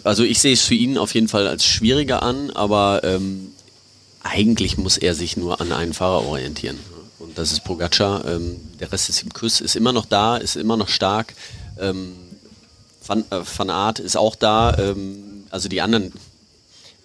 also 0.03 0.25
ich 0.25 0.41
sehe 0.41 0.55
es 0.55 0.63
für 0.63 0.75
ihn 0.75 0.99
auf 0.99 1.15
jeden 1.15 1.29
Fall 1.29 1.47
als 1.47 1.65
schwieriger 1.65 2.25
an, 2.25 2.51
aber 2.51 3.03
ähm, 3.05 3.53
eigentlich 4.25 4.77
muss 4.77 4.99
er 4.99 5.15
sich 5.15 5.37
nur 5.37 5.61
an 5.61 5.71
einen 5.71 5.93
Fahrer 5.93 6.27
orientieren. 6.27 6.81
Und 7.21 7.39
das 7.39 7.53
ist 7.53 7.63
Pogacar. 7.63 8.25
Ähm, 8.25 8.57
der 8.81 8.91
Rest 8.91 9.09
ist 9.09 9.23
im 9.23 9.33
Kuss, 9.33 9.61
ist 9.61 9.77
immer 9.77 9.93
noch 9.93 10.05
da, 10.05 10.37
ist 10.37 10.57
immer 10.57 10.77
noch 10.77 10.89
stark. 10.89 11.35
Ähm, 11.79 12.15
Van, 13.07 13.21
äh, 13.31 13.43
Van 13.57 13.71
Aert 13.71 14.01
ist 14.01 14.17
auch 14.17 14.35
da. 14.35 14.77
Ähm, 14.79 15.45
also 15.51 15.69
die 15.69 15.81
anderen 15.81 16.13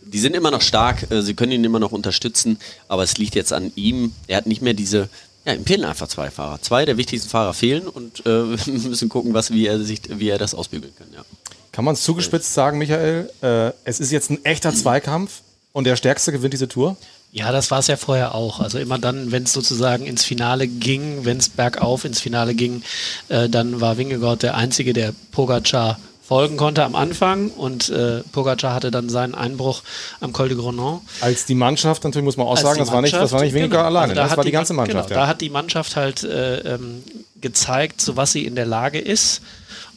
die 0.05 0.19
sind 0.19 0.35
immer 0.35 0.51
noch 0.51 0.61
stark, 0.61 1.11
äh, 1.11 1.21
sie 1.21 1.33
können 1.33 1.51
ihn 1.51 1.63
immer 1.63 1.79
noch 1.79 1.91
unterstützen, 1.91 2.57
aber 2.87 3.03
es 3.03 3.17
liegt 3.17 3.35
jetzt 3.35 3.53
an 3.53 3.71
ihm. 3.75 4.13
Er 4.27 4.37
hat 4.37 4.45
nicht 4.45 4.61
mehr 4.61 4.73
diese, 4.73 5.09
ja, 5.45 5.53
ihm 5.53 5.65
fehlen 5.65 5.83
einfach 5.83 6.07
zwei 6.07 6.31
Fahrer. 6.31 6.61
Zwei 6.61 6.85
der 6.85 6.97
wichtigsten 6.97 7.29
Fahrer 7.29 7.53
fehlen 7.53 7.87
und 7.87 8.25
äh, 8.25 8.57
wir 8.65 8.89
müssen 8.89 9.09
gucken, 9.09 9.33
was, 9.33 9.51
wie, 9.51 9.67
er 9.67 9.79
sich, 9.83 10.01
wie 10.09 10.29
er 10.29 10.37
das 10.37 10.53
ausbügeln 10.53 10.93
kann. 10.97 11.07
Ja. 11.13 11.23
Kann 11.71 11.83
man 11.83 11.95
es 11.95 12.03
zugespitzt 12.03 12.53
sagen, 12.53 12.77
Michael? 12.77 13.29
Äh, 13.41 13.71
es 13.83 13.99
ist 13.99 14.11
jetzt 14.11 14.29
ein 14.29 14.43
echter 14.45 14.73
Zweikampf 14.73 15.41
und 15.73 15.85
der 15.85 15.97
Stärkste 15.97 16.31
gewinnt 16.31 16.53
diese 16.53 16.69
Tour? 16.69 16.95
Ja, 17.33 17.51
das 17.51 17.69
war 17.69 17.79
es 17.79 17.87
ja 17.87 17.97
vorher 17.97 18.33
auch. 18.33 18.61
Also 18.61 18.79
immer 18.79 18.97
dann, 18.97 19.33
wenn 19.33 19.43
es 19.43 19.51
sozusagen 19.51 20.05
ins 20.05 20.23
Finale 20.23 20.69
ging, 20.69 21.25
wenn 21.25 21.35
es 21.35 21.49
bergauf 21.49 22.05
ins 22.05 22.21
Finale 22.21 22.55
ging, 22.55 22.81
äh, 23.27 23.49
dann 23.49 23.81
war 23.81 23.97
Wingegaard 23.97 24.43
der 24.43 24.55
Einzige, 24.55 24.93
der 24.93 25.13
Pogacar 25.31 25.99
folgen 26.25 26.57
konnte 26.57 26.83
am 26.83 26.95
Anfang 26.95 27.51
und 27.51 27.89
äh, 27.89 28.21
Pogacar 28.31 28.73
hatte 28.73 28.89
dann 28.89 29.09
seinen 29.09 29.35
Einbruch 29.35 29.83
am 30.21 30.33
Col 30.33 30.49
de 30.49 30.57
Grenon. 30.57 31.01
Als 31.21 31.45
die 31.45 31.53
Mannschaft, 31.53 32.03
natürlich 32.03 32.25
muss 32.25 32.37
man 32.37 32.47
auch 32.47 32.57
sagen, 32.57 32.79
das 32.79 32.91
war 32.91 33.01
nicht, 33.01 33.13
das 33.13 33.31
war 33.31 33.41
nicht 33.41 33.53
weniger 33.53 33.77
genau. 33.77 33.87
alleine, 33.87 34.13
also 34.13 34.15
da 34.15 34.27
das 34.27 34.37
war 34.37 34.43
die, 34.43 34.49
die 34.49 34.53
ganze 34.53 34.73
Mannschaft. 34.73 35.09
Genau, 35.09 35.19
ja. 35.19 35.25
Da 35.25 35.29
hat 35.29 35.41
die 35.41 35.51
Mannschaft 35.51 35.95
halt 35.95 36.23
äh, 36.23 36.75
ähm, 36.75 37.03
gezeigt, 37.41 38.01
zu 38.01 38.17
was 38.17 38.31
sie 38.31 38.45
in 38.45 38.55
der 38.55 38.65
Lage 38.65 38.99
ist. 38.99 39.41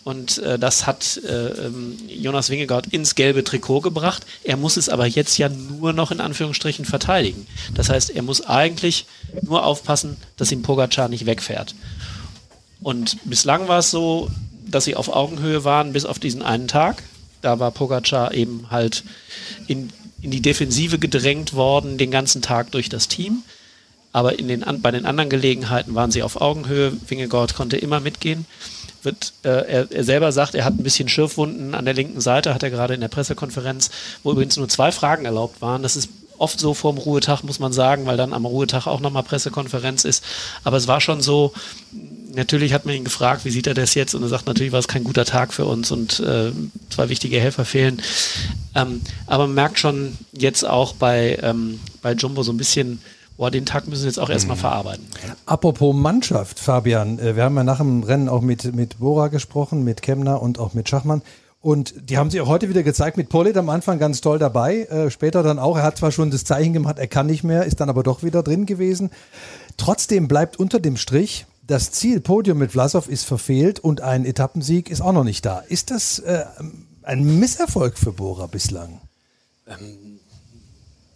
Und 0.05 0.39
äh, 0.39 0.59
das 0.59 0.87
hat 0.87 1.21
äh, 1.29 1.49
ähm, 1.67 1.99
Jonas 2.09 2.49
Wingegaard 2.49 2.87
ins 2.87 3.15
gelbe 3.15 3.45
Trikot 3.45 3.81
gebracht. 3.81 4.25
Er 4.43 4.57
muss 4.57 4.79
es 4.79 4.89
aber 4.89 5.07
jetzt 5.07 5.37
ja 5.37 5.51
nur 5.51 5.93
noch 5.93 6.11
in 6.11 6.21
Anführungsstrichen 6.21 6.87
verteidigen. 6.87 7.47
Das 7.75 7.91
heißt, 7.91 8.11
er 8.11 8.23
muss 8.23 8.47
eigentlich 8.47 9.07
nur 9.43 9.67
aufpassen, 9.67 10.17
dass 10.39 10.51
ihm 10.51 10.63
Pogacar 10.63 11.09
nicht 11.09 11.27
wegfährt. 11.27 11.75
Und 12.81 13.19
bislang 13.25 13.69
war 13.69 13.81
es 13.81 13.91
so, 13.91 14.31
dass 14.71 14.85
sie 14.85 14.97
auf 14.97 15.09
Augenhöhe 15.09 15.65
waren, 15.65 15.93
bis 15.93 16.05
auf 16.05 16.19
diesen 16.19 16.43
einen 16.43 16.69
Tag. 16.69 17.03
Da 17.41 17.59
war 17.59 17.71
Pogacar 17.71 18.35
eben 18.35 18.67
halt 18.71 19.05
in, 19.67 19.91
in 20.21 20.31
die 20.31 20.43
Defensive 20.43 20.99
gedrängt 20.99 21.55
worden, 21.55 21.99
den 21.99 22.11
ganzen 22.11 22.43
Tag 22.43 22.71
durch 22.73 22.89
das 22.89 23.09
Team. 23.09 23.43
Aber 24.13 24.39
in 24.39 24.49
den, 24.49 24.65
bei 24.81 24.91
den 24.91 25.07
anderen 25.07 25.31
Gelegenheiten 25.31 25.95
waren 25.95 26.11
sie 26.11 26.23
auf 26.23 26.41
Augenhöhe. 26.41 26.93
Wingegaard 27.07 27.55
konnte 27.55 27.77
immer 27.77 28.01
mitgehen. 28.01 28.47
Wird, 29.03 29.33
äh, 29.45 29.49
er, 29.49 29.93
er, 29.93 30.05
selber 30.05 30.33
sagt, 30.33 30.55
er 30.55 30.65
hat 30.65 30.75
ein 30.75 30.83
bisschen 30.83 31.09
Schürfwunden 31.09 31.75
an 31.75 31.85
der 31.85 31.95
linken 31.95 32.21
Seite, 32.21 32.53
hat 32.53 32.63
er 32.63 32.71
gerade 32.71 32.95
in 32.95 33.01
der 33.01 33.09
Pressekonferenz, 33.09 33.91
wo 34.23 34.33
übrigens 34.33 34.57
nur 34.57 34.69
zwei 34.69 34.91
Fragen 34.91 35.25
erlaubt 35.25 35.63
waren. 35.63 35.83
Das 35.83 35.95
ist 35.95 36.09
oft 36.39 36.59
so 36.59 36.75
vorm 36.75 36.99
Ruhetag, 36.99 37.43
muss 37.43 37.59
man 37.59 37.73
sagen, 37.73 38.07
weil 38.07 38.17
dann 38.17 38.33
am 38.33 38.45
Ruhetag 38.45 38.87
auch 38.87 39.01
nochmal 39.01 39.23
Pressekonferenz 39.23 40.05
ist. 40.05 40.25
Aber 40.65 40.77
es 40.77 40.89
war 40.89 41.01
schon 41.01 41.21
so, 41.21 41.53
natürlich 42.35 42.73
hat 42.73 42.85
man 42.85 42.95
ihn 42.95 43.05
gefragt, 43.05 43.45
wie 43.45 43.51
sieht 43.51 43.67
er 43.67 43.75
das 43.75 43.95
jetzt? 43.95 44.15
Und 44.15 44.23
er 44.23 44.29
sagt, 44.29 44.47
natürlich 44.47 44.73
war 44.73 44.79
es 44.79 44.89
kein 44.89 45.05
guter 45.05 45.25
Tag 45.25 45.53
für 45.53 45.65
uns 45.65 45.91
und 45.91 46.21
äh, 46.21 46.53
zwei 46.91 47.09
wichtige 47.09 47.41
Helfer 47.41 47.65
fehlen. 47.65 48.03
Ähm, 48.75 49.01
aber 49.27 49.47
man 49.47 49.55
merkt 49.55 49.79
schon 49.79 50.17
jetzt 50.33 50.65
auch 50.65 50.95
bei, 50.95 51.39
ähm, 51.43 51.81
bei 52.03 52.13
Jumbo 52.13 52.43
so 52.43 52.53
ein 52.53 52.57
bisschen, 52.57 53.01
boah, 53.37 53.51
den 53.51 53.67
Tag 53.67 53.89
müssen 53.89 54.03
wir 54.03 54.09
jetzt 54.09 54.19
auch 54.19 54.31
erstmal 54.31 54.57
mhm. 54.57 54.61
verarbeiten. 54.61 55.07
Apropos 55.47 55.95
Mannschaft, 55.95 56.59
Fabian, 56.59 57.19
äh, 57.19 57.37
wir 57.37 57.45
haben 57.45 57.57
ja 57.57 57.65
nach 57.65 57.79
dem 57.79 58.03
Rennen 58.03 58.29
auch 58.29 58.43
mit, 58.43 58.75
mit 58.75 58.99
Bora 58.99 59.29
gesprochen, 59.29 59.85
mit 59.85 60.03
Kemner 60.03 60.43
und 60.43 60.59
auch 60.59 60.75
mit 60.75 60.89
Schachmann. 60.89 61.23
Und 61.61 61.95
die 62.09 62.19
haben 62.19 62.31
sich 62.31 62.41
auch 62.41 62.47
heute 62.47 62.69
wieder 62.69 62.85
gezeigt 62.85 63.17
mit 63.17 63.29
Polit 63.29 63.57
am 63.57 63.69
Anfang 63.69 63.99
ganz 63.99 64.21
toll 64.21 64.39
dabei, 64.39 64.83
äh, 64.85 65.11
später 65.11 65.43
dann 65.43 65.59
auch. 65.59 65.77
Er 65.77 65.83
hat 65.83 65.99
zwar 65.99 66.13
schon 66.13 66.31
das 66.31 66.45
Zeichen 66.45 66.73
gemacht, 66.73 66.99
er 66.99 67.09
kann 67.09 67.27
nicht 67.27 67.43
mehr, 67.43 67.65
ist 67.65 67.81
dann 67.81 67.89
aber 67.89 68.05
doch 68.05 68.23
wieder 68.23 68.45
drin 68.45 68.65
gewesen. 68.65 69.11
Trotzdem 69.77 70.29
bleibt 70.29 70.59
unter 70.59 70.79
dem 70.79 70.97
Strich, 70.97 71.47
das 71.69 71.93
Ziel 71.93 72.21
Podium 72.21 72.59
mit 72.59 72.73
Vlasov 72.73 73.09
ist 73.09 73.25
verfehlt 73.25 73.79
und 73.79 74.01
ein 74.01 74.25
Etappensieg 74.25 74.91
ist 74.91 75.03
auch 75.03 75.13
noch 75.13 75.23
nicht 75.23 75.45
da. 75.45 75.61
Ist 75.61 75.91
das 75.91 76.19
äh, 76.19 76.45
ein 77.03 77.39
Misserfolg 77.39 77.99
für 77.99 78.11
Bora 78.13 78.47
bislang? 78.47 79.03
Ähm, 79.67 80.19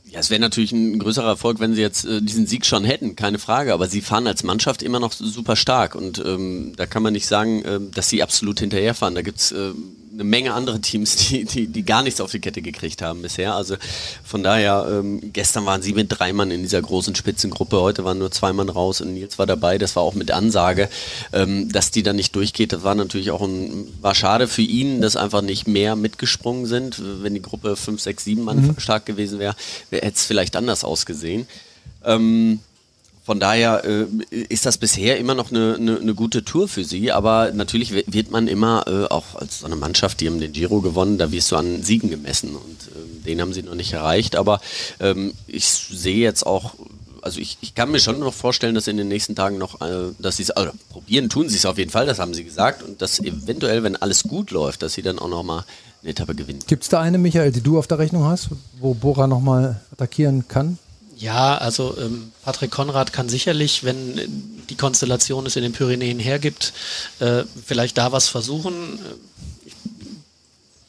ja, 0.04 0.20
es 0.20 0.28
wäre 0.28 0.42
natürlich 0.42 0.72
ein 0.72 0.98
größerer 0.98 1.28
Erfolg, 1.28 1.58
wenn 1.58 1.74
sie 1.74 1.80
jetzt 1.80 2.04
äh, 2.04 2.20
diesen 2.20 2.46
Sieg 2.46 2.66
schon 2.66 2.84
hätten, 2.84 3.16
keine 3.16 3.38
Frage. 3.38 3.72
Aber 3.72 3.88
sie 3.88 4.02
fahren 4.02 4.26
als 4.26 4.42
Mannschaft 4.42 4.82
immer 4.82 5.00
noch 5.00 5.12
super 5.12 5.56
stark 5.56 5.94
und 5.94 6.22
ähm, 6.24 6.74
da 6.76 6.84
kann 6.84 7.02
man 7.02 7.14
nicht 7.14 7.26
sagen, 7.26 7.64
äh, 7.64 7.80
dass 7.90 8.10
sie 8.10 8.22
absolut 8.22 8.60
hinterherfahren. 8.60 9.14
Da 9.14 9.22
gibt's 9.22 9.52
äh, 9.52 9.70
eine 10.12 10.24
Menge 10.24 10.52
andere 10.52 10.80
Teams, 10.80 11.16
die, 11.16 11.44
die, 11.44 11.66
die 11.66 11.84
gar 11.84 12.02
nichts 12.02 12.20
auf 12.20 12.30
die 12.30 12.40
Kette 12.40 12.62
gekriegt 12.62 13.02
haben 13.02 13.22
bisher. 13.22 13.54
Also 13.54 13.76
von 14.24 14.42
daher, 14.42 14.86
ähm, 14.90 15.32
gestern 15.32 15.64
waren 15.66 15.82
sie 15.82 15.94
mit 15.94 16.06
drei 16.10 16.32
Mann 16.32 16.50
in 16.50 16.62
dieser 16.62 16.82
großen 16.82 17.14
Spitzengruppe, 17.14 17.80
heute 17.80 18.04
waren 18.04 18.18
nur 18.18 18.30
zwei 18.30 18.52
Mann 18.52 18.68
raus 18.68 19.00
und 19.00 19.14
Nils 19.14 19.38
war 19.38 19.46
dabei. 19.46 19.78
Das 19.78 19.96
war 19.96 20.02
auch 20.02 20.14
mit 20.14 20.30
Ansage, 20.30 20.88
ähm, 21.32 21.70
dass 21.72 21.90
die 21.90 22.02
dann 22.02 22.16
nicht 22.16 22.36
durchgeht. 22.36 22.72
Das 22.72 22.82
war 22.82 22.94
natürlich 22.94 23.30
auch 23.30 23.42
ein, 23.42 23.86
war 24.00 24.14
schade 24.14 24.48
für 24.48 24.62
ihn, 24.62 25.00
dass 25.00 25.16
einfach 25.16 25.42
nicht 25.42 25.66
mehr 25.66 25.96
mitgesprungen 25.96 26.66
sind. 26.66 27.00
Wenn 27.22 27.34
die 27.34 27.42
Gruppe 27.42 27.76
fünf, 27.76 28.00
sechs, 28.00 28.24
sieben 28.24 28.44
Mann 28.44 28.66
mhm. 28.66 28.74
stark 28.78 29.06
gewesen 29.06 29.38
wäre, 29.38 29.56
hätte 29.90 30.06
es 30.14 30.24
vielleicht 30.24 30.56
anders 30.56 30.84
ausgesehen. 30.84 31.46
Ähm, 32.04 32.60
von 33.24 33.38
daher 33.38 33.84
äh, 33.84 34.06
ist 34.30 34.66
das 34.66 34.78
bisher 34.78 35.18
immer 35.18 35.34
noch 35.34 35.50
eine, 35.50 35.76
eine, 35.78 35.98
eine, 35.98 36.14
gute 36.14 36.44
Tour 36.44 36.66
für 36.68 36.84
sie, 36.84 37.12
aber 37.12 37.52
natürlich 37.52 37.92
wird 37.92 38.30
man 38.30 38.48
immer, 38.48 38.84
äh, 38.88 39.04
auch 39.12 39.36
als 39.36 39.60
so 39.60 39.66
eine 39.66 39.76
Mannschaft, 39.76 40.20
die 40.20 40.26
haben 40.26 40.40
den 40.40 40.52
Giro 40.52 40.80
gewonnen, 40.80 41.18
da 41.18 41.30
wirst 41.30 41.52
du 41.52 41.56
an 41.56 41.82
Siegen 41.82 42.10
gemessen 42.10 42.56
und 42.56 42.88
äh, 42.88 43.24
den 43.26 43.40
haben 43.40 43.52
sie 43.52 43.62
noch 43.62 43.76
nicht 43.76 43.92
erreicht, 43.92 44.34
aber 44.34 44.60
ähm, 44.98 45.34
ich 45.46 45.66
sehe 45.66 46.18
jetzt 46.18 46.44
auch 46.44 46.74
also 47.22 47.38
ich, 47.38 47.56
ich 47.60 47.76
kann 47.76 47.92
mir 47.92 48.00
schon 48.00 48.18
noch 48.18 48.34
vorstellen, 48.34 48.74
dass 48.74 48.88
in 48.88 48.96
den 48.96 49.06
nächsten 49.06 49.36
Tagen 49.36 49.56
noch, 49.56 49.80
äh, 49.80 50.12
dass 50.18 50.38
sie 50.38 50.42
es, 50.42 50.50
also 50.50 50.72
probieren 50.90 51.28
tun 51.28 51.48
sie 51.48 51.56
es 51.56 51.64
auf 51.64 51.78
jeden 51.78 51.92
Fall, 51.92 52.04
das 52.04 52.18
haben 52.18 52.34
sie 52.34 52.42
gesagt 52.42 52.82
und 52.82 53.00
dass 53.00 53.20
eventuell, 53.20 53.84
wenn 53.84 53.94
alles 53.94 54.24
gut 54.24 54.50
läuft, 54.50 54.82
dass 54.82 54.94
sie 54.94 55.02
dann 55.02 55.20
auch 55.20 55.28
noch 55.28 55.44
mal 55.44 55.64
eine 56.02 56.10
Etappe 56.10 56.34
gewinnen. 56.34 56.58
Gibt 56.66 56.82
es 56.82 56.88
da 56.88 57.00
eine, 57.00 57.18
Michael, 57.18 57.52
die 57.52 57.60
du 57.60 57.78
auf 57.78 57.86
der 57.86 58.00
Rechnung 58.00 58.24
hast, 58.24 58.48
wo 58.80 58.94
Bora 58.94 59.28
noch 59.28 59.40
mal 59.40 59.80
attackieren 59.92 60.48
kann? 60.48 60.78
Ja, 61.16 61.56
also 61.56 61.96
ähm, 61.98 62.32
Patrick 62.42 62.70
Konrad 62.70 63.12
kann 63.12 63.28
sicherlich, 63.28 63.84
wenn 63.84 64.64
die 64.70 64.76
Konstellation 64.76 65.46
es 65.46 65.56
in 65.56 65.62
den 65.62 65.72
Pyrenäen 65.72 66.18
hergibt, 66.18 66.72
äh, 67.20 67.44
vielleicht 67.66 67.98
da 67.98 68.12
was 68.12 68.28
versuchen 68.28 68.98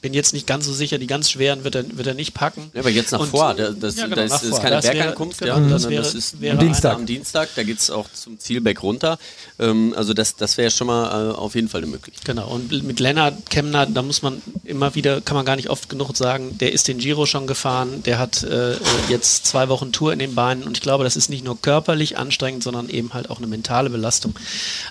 bin 0.03 0.13
jetzt 0.13 0.33
nicht 0.33 0.45
ganz 0.45 0.65
so 0.65 0.73
sicher, 0.73 0.97
die 0.97 1.07
ganz 1.07 1.31
schweren 1.31 1.63
wird 1.63 1.75
er, 1.75 1.97
wird 1.97 2.05
er 2.05 2.13
nicht 2.13 2.33
packen. 2.33 2.69
Ja, 2.73 2.81
aber 2.81 2.89
jetzt 2.89 3.13
nach 3.13 3.21
und, 3.21 3.29
vor, 3.29 3.53
das, 3.53 3.79
das, 3.79 3.95
ja, 3.95 4.03
genau, 4.03 4.17
das, 4.17 4.31
das 4.31 4.43
ist 4.43 4.61
keine 4.61 4.75
das 4.75 4.85
Bergankunft, 4.85 5.39
wäre, 5.39 5.55
genau, 5.55 5.67
ja, 5.67 5.73
das, 5.73 5.89
wäre, 5.89 6.03
das 6.03 6.13
ist 6.13 6.41
wäre 6.41 6.57
Dienstag. 6.57 6.95
am 6.95 7.05
Dienstag, 7.05 7.49
da 7.55 7.63
geht 7.63 7.79
es 7.79 7.89
auch 7.89 8.11
zum 8.13 8.37
Zielberg 8.37 8.83
runter. 8.83 9.17
Ähm, 9.59 9.93
also 9.95 10.13
das, 10.13 10.35
das 10.35 10.57
wäre 10.57 10.71
schon 10.71 10.87
mal 10.87 11.31
äh, 11.31 11.33
auf 11.33 11.55
jeden 11.55 11.69
Fall 11.69 11.81
eine 11.81 11.89
Möglichkeit. 11.89 12.25
Genau, 12.25 12.49
und 12.49 12.83
mit 12.83 12.99
Lennart 12.99 13.49
Kemner, 13.49 13.85
da 13.85 14.01
muss 14.01 14.21
man 14.21 14.41
immer 14.65 14.93
wieder, 14.93 15.21
kann 15.21 15.35
man 15.35 15.45
gar 15.45 15.55
nicht 15.55 15.69
oft 15.69 15.87
genug 15.87 16.15
sagen, 16.17 16.57
der 16.57 16.73
ist 16.73 16.89
den 16.89 16.97
Giro 16.97 17.25
schon 17.25 17.47
gefahren, 17.47 18.03
der 18.03 18.19
hat 18.19 18.43
äh, 18.43 18.75
jetzt 19.07 19.47
zwei 19.47 19.69
Wochen 19.69 19.93
Tour 19.93 20.11
in 20.11 20.19
den 20.19 20.35
Beinen 20.35 20.63
und 20.63 20.75
ich 20.77 20.81
glaube, 20.81 21.05
das 21.05 21.15
ist 21.15 21.29
nicht 21.29 21.45
nur 21.45 21.61
körperlich 21.61 22.17
anstrengend, 22.17 22.61
sondern 22.61 22.89
eben 22.89 23.13
halt 23.13 23.29
auch 23.29 23.37
eine 23.37 23.47
mentale 23.47 23.89
Belastung. 23.89 24.35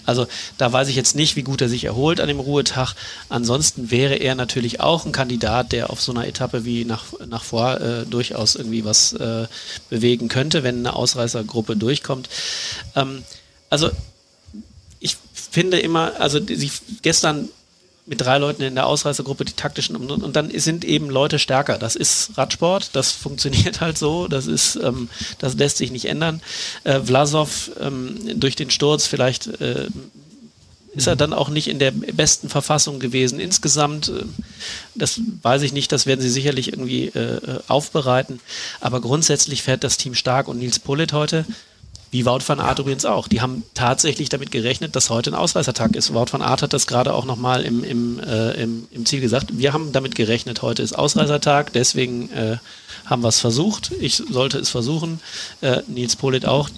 Also 0.06 0.26
da 0.56 0.72
weiß 0.72 0.88
ich 0.88 0.96
jetzt 0.96 1.14
nicht, 1.16 1.36
wie 1.36 1.42
gut 1.42 1.60
er 1.60 1.68
sich 1.68 1.84
erholt 1.84 2.18
an 2.18 2.28
dem 2.28 2.40
Ruhetag. 2.40 2.94
Ansonsten 3.28 3.90
wäre 3.90 4.14
er 4.14 4.34
natürlich 4.34 4.80
auch 4.80 5.01
auch 5.02 5.06
ein 5.06 5.12
Kandidat, 5.12 5.72
der 5.72 5.90
auf 5.90 6.00
so 6.00 6.12
einer 6.12 6.26
Etappe 6.26 6.64
wie 6.64 6.84
nach, 6.84 7.04
nach 7.26 7.42
vor 7.42 7.80
äh, 7.80 8.06
durchaus 8.06 8.54
irgendwie 8.54 8.84
was 8.84 9.12
äh, 9.14 9.46
bewegen 9.90 10.28
könnte, 10.28 10.62
wenn 10.62 10.78
eine 10.78 10.94
Ausreißergruppe 10.94 11.76
durchkommt. 11.76 12.28
Ähm, 12.94 13.24
also 13.68 13.90
ich 15.00 15.16
finde 15.34 15.80
immer, 15.80 16.20
also 16.20 16.38
sie 16.44 16.70
gestern 17.02 17.48
mit 18.04 18.20
drei 18.20 18.38
Leuten 18.38 18.62
in 18.62 18.74
der 18.74 18.86
Ausreißergruppe 18.86 19.44
die 19.44 19.52
taktischen 19.52 19.94
und, 19.94 20.10
und, 20.10 20.34
dann 20.34 20.50
sind 20.58 20.84
eben 20.84 21.08
Leute 21.08 21.38
stärker. 21.38 21.78
Das 21.78 21.94
ist 21.94 22.36
Radsport, 22.36 22.90
das 22.94 23.12
funktioniert 23.12 23.80
halt 23.80 23.96
so, 23.96 24.26
das 24.26 24.46
ist, 24.46 24.76
ähm, 24.76 25.08
das 25.38 25.54
lässt 25.54 25.76
sich 25.76 25.92
nicht 25.92 26.06
ändern. 26.06 26.40
Äh, 26.84 27.00
Vlasov 27.00 27.70
ähm, 27.80 28.40
durch 28.40 28.56
den 28.56 28.70
Sturz 28.70 29.06
vielleicht 29.06 29.46
äh, 29.60 29.86
ist 30.94 31.06
er 31.06 31.16
dann 31.16 31.32
auch 31.32 31.48
nicht 31.48 31.68
in 31.68 31.78
der 31.78 31.90
besten 31.90 32.48
Verfassung 32.48 33.00
gewesen. 33.00 33.40
Insgesamt, 33.40 34.08
äh, 34.08 34.24
das 34.94 35.20
weiß 35.42 35.62
ich 35.62 35.72
nicht, 35.72 35.92
das 35.92 36.06
werden 36.06 36.20
sie 36.20 36.30
sicherlich 36.30 36.68
irgendwie 36.68 37.06
äh, 37.06 37.60
aufbereiten. 37.68 38.40
Aber 38.80 39.00
grundsätzlich 39.00 39.62
fährt 39.62 39.84
das 39.84 39.96
Team 39.96 40.14
stark 40.14 40.48
und 40.48 40.58
Nils 40.58 40.78
Pullet 40.78 41.12
heute, 41.12 41.46
wie 42.12 42.26
Wout 42.26 42.40
van 42.46 42.60
Aert 42.60 42.78
übrigens 42.78 43.06
auch, 43.06 43.26
die 43.26 43.40
haben 43.40 43.62
tatsächlich 43.72 44.28
damit 44.28 44.50
gerechnet, 44.50 44.94
dass 44.94 45.08
heute 45.08 45.30
ein 45.30 45.34
Ausreißertag 45.34 45.96
ist. 45.96 46.12
Wout 46.12 46.26
van 46.30 46.42
Aert 46.42 46.60
hat 46.60 46.74
das 46.74 46.86
gerade 46.86 47.14
auch 47.14 47.24
nochmal 47.24 47.62
im, 47.64 47.82
im, 47.82 48.20
äh, 48.20 48.52
im, 48.62 48.86
im 48.90 49.06
Ziel 49.06 49.22
gesagt. 49.22 49.58
Wir 49.58 49.72
haben 49.72 49.92
damit 49.92 50.14
gerechnet, 50.14 50.60
heute 50.60 50.82
ist 50.82 50.92
Ausreißertag, 50.92 51.72
deswegen 51.72 52.30
äh, 52.32 52.58
haben 53.06 53.22
wir 53.22 53.28
es 53.28 53.40
versucht. 53.40 53.92
Ich 53.98 54.16
sollte 54.16 54.58
es 54.58 54.68
versuchen, 54.68 55.20
äh, 55.62 55.80
Nils 55.88 56.16
Pullet 56.16 56.44
auch 56.44 56.68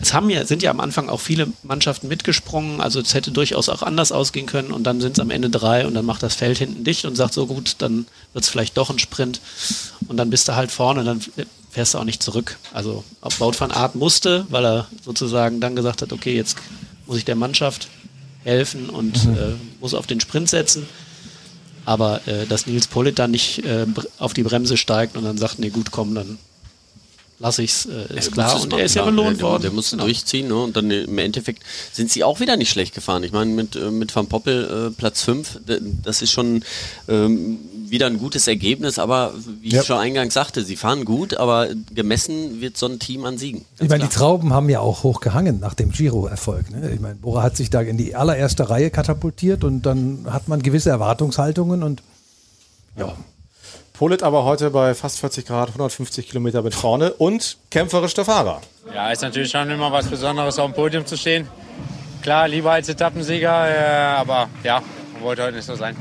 es 0.00 0.14
haben 0.14 0.30
ja, 0.30 0.44
sind 0.46 0.62
ja 0.62 0.70
am 0.70 0.80
Anfang 0.80 1.08
auch 1.08 1.20
viele 1.20 1.48
Mannschaften 1.62 2.08
mitgesprungen, 2.08 2.80
also 2.80 3.00
es 3.00 3.14
hätte 3.14 3.30
durchaus 3.30 3.68
auch 3.68 3.82
anders 3.82 4.12
ausgehen 4.12 4.46
können 4.46 4.72
und 4.72 4.84
dann 4.84 5.00
sind 5.00 5.12
es 5.12 5.20
am 5.20 5.30
Ende 5.30 5.50
drei 5.50 5.86
und 5.86 5.94
dann 5.94 6.06
macht 6.06 6.22
das 6.22 6.34
Feld 6.34 6.58
hinten 6.58 6.84
dicht 6.84 7.04
und 7.04 7.16
sagt 7.16 7.34
so 7.34 7.46
gut, 7.46 7.76
dann 7.78 8.06
wird 8.32 8.44
es 8.44 8.50
vielleicht 8.50 8.76
doch 8.76 8.90
ein 8.90 8.98
Sprint 8.98 9.40
und 10.08 10.16
dann 10.16 10.30
bist 10.30 10.48
du 10.48 10.56
halt 10.56 10.70
vorne, 10.70 11.04
dann 11.04 11.20
fährst 11.70 11.94
du 11.94 11.98
auch 11.98 12.04
nicht 12.04 12.22
zurück. 12.22 12.58
Also 12.72 13.04
Baut 13.38 13.60
van 13.60 13.70
Art 13.70 13.94
musste, 13.94 14.46
weil 14.48 14.64
er 14.64 14.88
sozusagen 15.04 15.60
dann 15.60 15.76
gesagt 15.76 16.02
hat, 16.02 16.12
okay, 16.12 16.34
jetzt 16.34 16.56
muss 17.06 17.18
ich 17.18 17.24
der 17.24 17.36
Mannschaft 17.36 17.88
helfen 18.42 18.90
und 18.90 19.26
mhm. 19.26 19.34
äh, 19.34 19.54
muss 19.80 19.94
auf 19.94 20.06
den 20.06 20.20
Sprint 20.20 20.48
setzen. 20.48 20.88
Aber 21.84 22.26
äh, 22.26 22.46
dass 22.46 22.66
Nils 22.66 22.86
Pollitt 22.86 23.18
dann 23.18 23.30
nicht 23.30 23.64
äh, 23.64 23.86
auf 24.18 24.32
die 24.32 24.42
Bremse 24.42 24.76
steigt 24.76 25.16
und 25.16 25.24
dann 25.24 25.38
sagt, 25.38 25.58
nee 25.58 25.70
gut, 25.70 25.90
komm, 25.90 26.14
dann 26.14 26.38
lasse 27.40 27.62
ich 27.62 27.70
es, 27.70 27.86
äh, 27.86 28.16
ist 28.16 28.32
klar. 28.32 28.60
Und 28.60 28.72
er 28.72 28.84
ist 28.84 28.94
ja 28.94 29.04
belohnt 29.04 29.38
der, 29.38 29.46
worden. 29.46 29.62
Der 29.62 29.70
musste 29.72 29.96
genau. 29.96 30.04
durchziehen 30.04 30.48
ne? 30.48 30.54
und 30.54 30.76
dann 30.76 30.90
im 30.90 31.18
Endeffekt 31.18 31.62
sind 31.90 32.12
sie 32.12 32.22
auch 32.22 32.38
wieder 32.38 32.56
nicht 32.56 32.70
schlecht 32.70 32.94
gefahren. 32.94 33.24
Ich 33.24 33.32
meine, 33.32 33.50
mit, 33.50 33.74
äh, 33.74 33.90
mit 33.90 34.14
Van 34.14 34.26
Poppel 34.26 34.88
äh, 34.88 34.90
Platz 34.90 35.22
5, 35.22 35.60
das 36.04 36.22
ist 36.22 36.30
schon 36.30 36.62
ähm, 37.08 37.58
wieder 37.88 38.06
ein 38.06 38.18
gutes 38.18 38.46
Ergebnis, 38.46 38.98
aber 38.98 39.32
wie 39.62 39.70
ja. 39.70 39.80
ich 39.80 39.86
schon 39.86 39.98
eingangs 39.98 40.34
sagte, 40.34 40.64
sie 40.64 40.76
fahren 40.76 41.04
gut, 41.04 41.34
aber 41.34 41.68
gemessen 41.92 42.60
wird 42.60 42.76
so 42.76 42.86
ein 42.86 42.98
Team 42.98 43.24
an 43.24 43.38
Siegen. 43.38 43.64
Ich 43.80 43.88
meine, 43.88 44.04
die 44.04 44.10
Trauben 44.10 44.52
haben 44.52 44.68
ja 44.68 44.80
auch 44.80 45.02
hoch 45.02 45.20
gehangen 45.20 45.60
nach 45.60 45.74
dem 45.74 45.90
Giro-Erfolg. 45.90 46.70
Ne? 46.70 46.90
Ich 46.92 47.00
meine, 47.00 47.14
Bora 47.14 47.42
hat 47.42 47.56
sich 47.56 47.70
da 47.70 47.80
in 47.80 47.96
die 47.96 48.14
allererste 48.14 48.68
Reihe 48.68 48.90
katapultiert 48.90 49.64
und 49.64 49.82
dann 49.82 50.26
hat 50.30 50.46
man 50.46 50.62
gewisse 50.62 50.90
Erwartungshaltungen 50.90 51.82
und 51.82 52.02
ja. 52.98 53.16
Polit 54.00 54.22
aber 54.22 54.46
heute 54.46 54.70
bei 54.70 54.94
fast 54.94 55.20
40 55.20 55.44
Grad, 55.44 55.68
150 55.68 56.26
Kilometer 56.26 56.62
mit 56.62 56.74
vorne 56.74 57.12
und 57.12 57.58
kämpferisch 57.70 58.14
der 58.14 58.24
Fahrer. 58.24 58.62
Ja, 58.94 59.12
ist 59.12 59.20
natürlich 59.20 59.50
schon 59.50 59.68
immer 59.68 59.92
was 59.92 60.06
Besonderes, 60.06 60.58
auf 60.58 60.70
dem 60.70 60.74
Podium 60.74 61.04
zu 61.04 61.18
stehen. 61.18 61.46
Klar, 62.22 62.48
lieber 62.48 62.72
als 62.72 62.88
Etappensieger, 62.88 63.68
äh, 63.68 64.16
aber 64.16 64.48
ja, 64.64 64.82
wollte 65.20 65.42
heute 65.42 65.56
nicht 65.56 65.66
so 65.66 65.74
sein. 65.74 65.98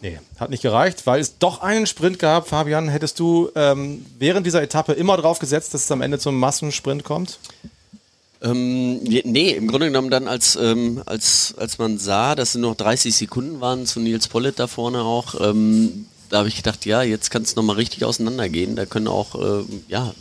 Nee, 0.00 0.20
hat 0.40 0.48
nicht 0.48 0.62
gereicht, 0.62 1.06
weil 1.06 1.20
es 1.20 1.36
doch 1.36 1.60
einen 1.60 1.86
Sprint 1.86 2.18
gab. 2.18 2.48
Fabian, 2.48 2.88
hättest 2.88 3.20
du 3.20 3.50
ähm, 3.54 4.06
während 4.18 4.46
dieser 4.46 4.62
Etappe 4.62 4.94
immer 4.94 5.18
drauf 5.18 5.38
gesetzt, 5.38 5.74
dass 5.74 5.84
es 5.84 5.92
am 5.92 6.00
Ende 6.00 6.18
zum 6.18 6.40
Massensprint 6.40 7.04
kommt? 7.04 7.40
Ähm, 8.40 9.02
nee, 9.02 9.50
im 9.50 9.68
Grunde 9.68 9.88
genommen 9.88 10.08
dann, 10.08 10.28
als, 10.28 10.56
ähm, 10.56 11.02
als, 11.04 11.54
als 11.58 11.76
man 11.76 11.98
sah, 11.98 12.36
dass 12.36 12.54
es 12.54 12.54
nur 12.54 12.70
noch 12.70 12.76
30 12.78 13.14
Sekunden 13.14 13.60
waren 13.60 13.84
zu 13.84 14.00
Nils 14.00 14.28
Pollitt 14.28 14.58
da 14.58 14.66
vorne 14.66 15.02
auch, 15.02 15.34
ähm, 15.42 16.06
da 16.34 16.38
habe 16.38 16.48
ich 16.48 16.56
gedacht, 16.56 16.84
ja, 16.84 17.02
jetzt 17.02 17.30
kann 17.30 17.42
es 17.42 17.54
nochmal 17.54 17.76
richtig 17.76 18.04
auseinandergehen. 18.04 18.74
Da 18.74 18.86
können 18.86 19.06
auch, 19.06 19.36
äh, 19.36 19.64
ja, 19.86 20.12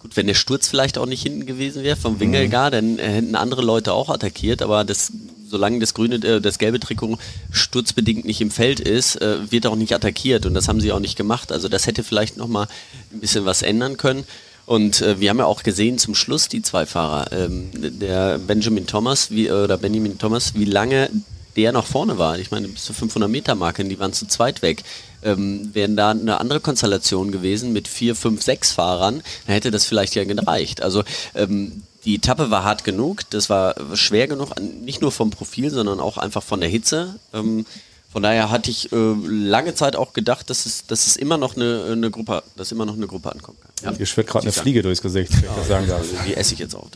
gut, 0.00 0.18
wenn 0.18 0.26
der 0.26 0.34
Sturz 0.34 0.68
vielleicht 0.68 0.98
auch 0.98 1.06
nicht 1.06 1.22
hinten 1.22 1.46
gewesen 1.46 1.82
wäre 1.82 1.96
vom 1.96 2.20
Wingelgar, 2.20 2.68
mhm. 2.68 2.98
dann 2.98 2.98
hätten 2.98 3.34
andere 3.34 3.62
Leute 3.62 3.94
auch 3.94 4.10
attackiert, 4.10 4.60
aber 4.60 4.84
das, 4.84 5.12
solange 5.48 5.78
das 5.78 5.94
grüne, 5.94 6.16
äh, 6.16 6.42
das 6.42 6.58
gelbe 6.58 6.78
Trikot 6.78 7.16
sturzbedingt 7.50 8.26
nicht 8.26 8.42
im 8.42 8.50
Feld 8.50 8.80
ist, 8.80 9.16
äh, 9.22 9.50
wird 9.50 9.66
auch 9.66 9.76
nicht 9.76 9.94
attackiert 9.94 10.44
und 10.44 10.52
das 10.52 10.68
haben 10.68 10.82
sie 10.82 10.92
auch 10.92 11.00
nicht 11.00 11.16
gemacht. 11.16 11.52
Also 11.52 11.68
das 11.68 11.86
hätte 11.86 12.04
vielleicht 12.04 12.36
nochmal 12.36 12.68
ein 13.10 13.20
bisschen 13.20 13.46
was 13.46 13.62
ändern 13.62 13.96
können. 13.96 14.24
Und 14.66 15.00
äh, 15.00 15.20
wir 15.20 15.30
haben 15.30 15.38
ja 15.38 15.46
auch 15.46 15.62
gesehen 15.62 15.96
zum 15.96 16.14
Schluss 16.14 16.48
die 16.48 16.60
zwei 16.60 16.84
Fahrer, 16.84 17.32
ähm, 17.32 17.70
der 17.72 18.36
Benjamin 18.36 18.86
Thomas 18.86 19.30
wie, 19.30 19.50
oder 19.50 19.78
Benjamin 19.78 20.18
Thomas, 20.18 20.52
wie 20.54 20.66
lange 20.66 21.08
der 21.56 21.72
noch 21.72 21.86
vorne 21.86 22.18
war. 22.18 22.38
Ich 22.38 22.50
meine, 22.50 22.68
bis 22.68 22.84
zur 22.84 22.94
500 22.94 23.30
Meter 23.30 23.54
Marke, 23.54 23.84
die 23.84 23.98
waren 23.98 24.12
zu 24.12 24.26
zweit 24.26 24.62
weg. 24.62 24.82
Ähm, 25.22 25.70
wären 25.72 25.96
da 25.96 26.10
eine 26.10 26.40
andere 26.40 26.60
Konstellation 26.60 27.30
gewesen 27.30 27.72
mit 27.72 27.86
vier, 27.86 28.16
fünf, 28.16 28.42
sechs 28.42 28.72
Fahrern, 28.72 29.22
dann 29.46 29.54
hätte 29.54 29.70
das 29.70 29.84
vielleicht 29.84 30.16
ja 30.16 30.24
gereicht. 30.24 30.82
Also 30.82 31.04
ähm, 31.34 31.82
die 32.04 32.16
Etappe 32.16 32.50
war 32.50 32.64
hart 32.64 32.82
genug, 32.82 33.22
das 33.30 33.48
war 33.48 33.76
schwer 33.94 34.26
genug, 34.26 34.58
nicht 34.60 35.00
nur 35.00 35.12
vom 35.12 35.30
Profil, 35.30 35.70
sondern 35.70 36.00
auch 36.00 36.18
einfach 36.18 36.42
von 36.42 36.60
der 36.60 36.68
Hitze. 36.68 37.20
Ähm, 37.32 37.64
von 38.12 38.22
daher 38.22 38.50
hatte 38.50 38.70
ich 38.70 38.92
äh, 38.92 38.96
lange 39.26 39.74
Zeit 39.74 39.96
auch 39.96 40.12
gedacht, 40.12 40.50
dass 40.50 40.66
es, 40.66 40.86
dass 40.86 41.06
es 41.06 41.16
immer 41.16 41.38
noch 41.38 41.56
eine, 41.56 41.88
eine 41.92 42.10
Gruppe, 42.10 42.42
dass 42.56 42.70
immer 42.70 42.84
noch 42.84 42.94
eine 42.94 43.06
Gruppe 43.06 43.32
ankommen 43.32 43.56
kann. 43.62 43.92
Ja. 43.92 43.96
Hier 43.96 44.04
schwirrt 44.04 44.26
gerade 44.26 44.44
eine 44.44 44.52
Fliege 44.52 44.82
durchs 44.82 45.00
Gesicht, 45.00 45.32
kann 45.32 45.42
ich 45.60 45.66
sagen 45.66 45.90
Also, 45.90 46.14
die 46.26 46.34
esse 46.34 46.52
ich 46.52 46.60
jetzt 46.60 46.74
auch. 46.74 46.88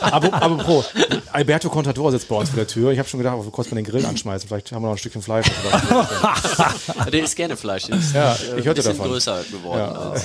aber, 0.00 0.32
aber 0.32 0.56
Pro, 0.58 0.84
Alberto 1.32 1.68
Contador 1.68 2.12
sitzt 2.12 2.28
bei 2.28 2.36
uns 2.36 2.50
vor 2.50 2.56
der 2.58 2.68
Tür. 2.68 2.92
Ich 2.92 2.98
habe 3.00 3.08
schon 3.08 3.18
gedacht, 3.18 3.36
ob 3.36 3.44
wir 3.44 3.50
kurz 3.50 3.68
mal 3.70 3.76
den 3.76 3.84
Grill 3.84 4.06
anschmeißen. 4.06 4.48
Vielleicht 4.48 4.70
haben 4.70 4.82
wir 4.82 4.86
noch 4.86 4.94
ein 4.94 4.98
Stückchen 4.98 5.20
Fleisch. 5.20 5.46
der 7.12 7.24
isst 7.24 7.34
gerne 7.34 7.56
Fleisch. 7.56 7.86
Der 7.86 7.96
ist 7.96 8.14
ja, 8.14 8.34
äh, 8.34 8.60
ich 8.60 8.66
hörte 8.66 8.82
davon. 8.82 9.08
größer 9.08 9.44
geworden. 9.50 9.78
Ja, 9.80 9.92
als, 9.92 10.24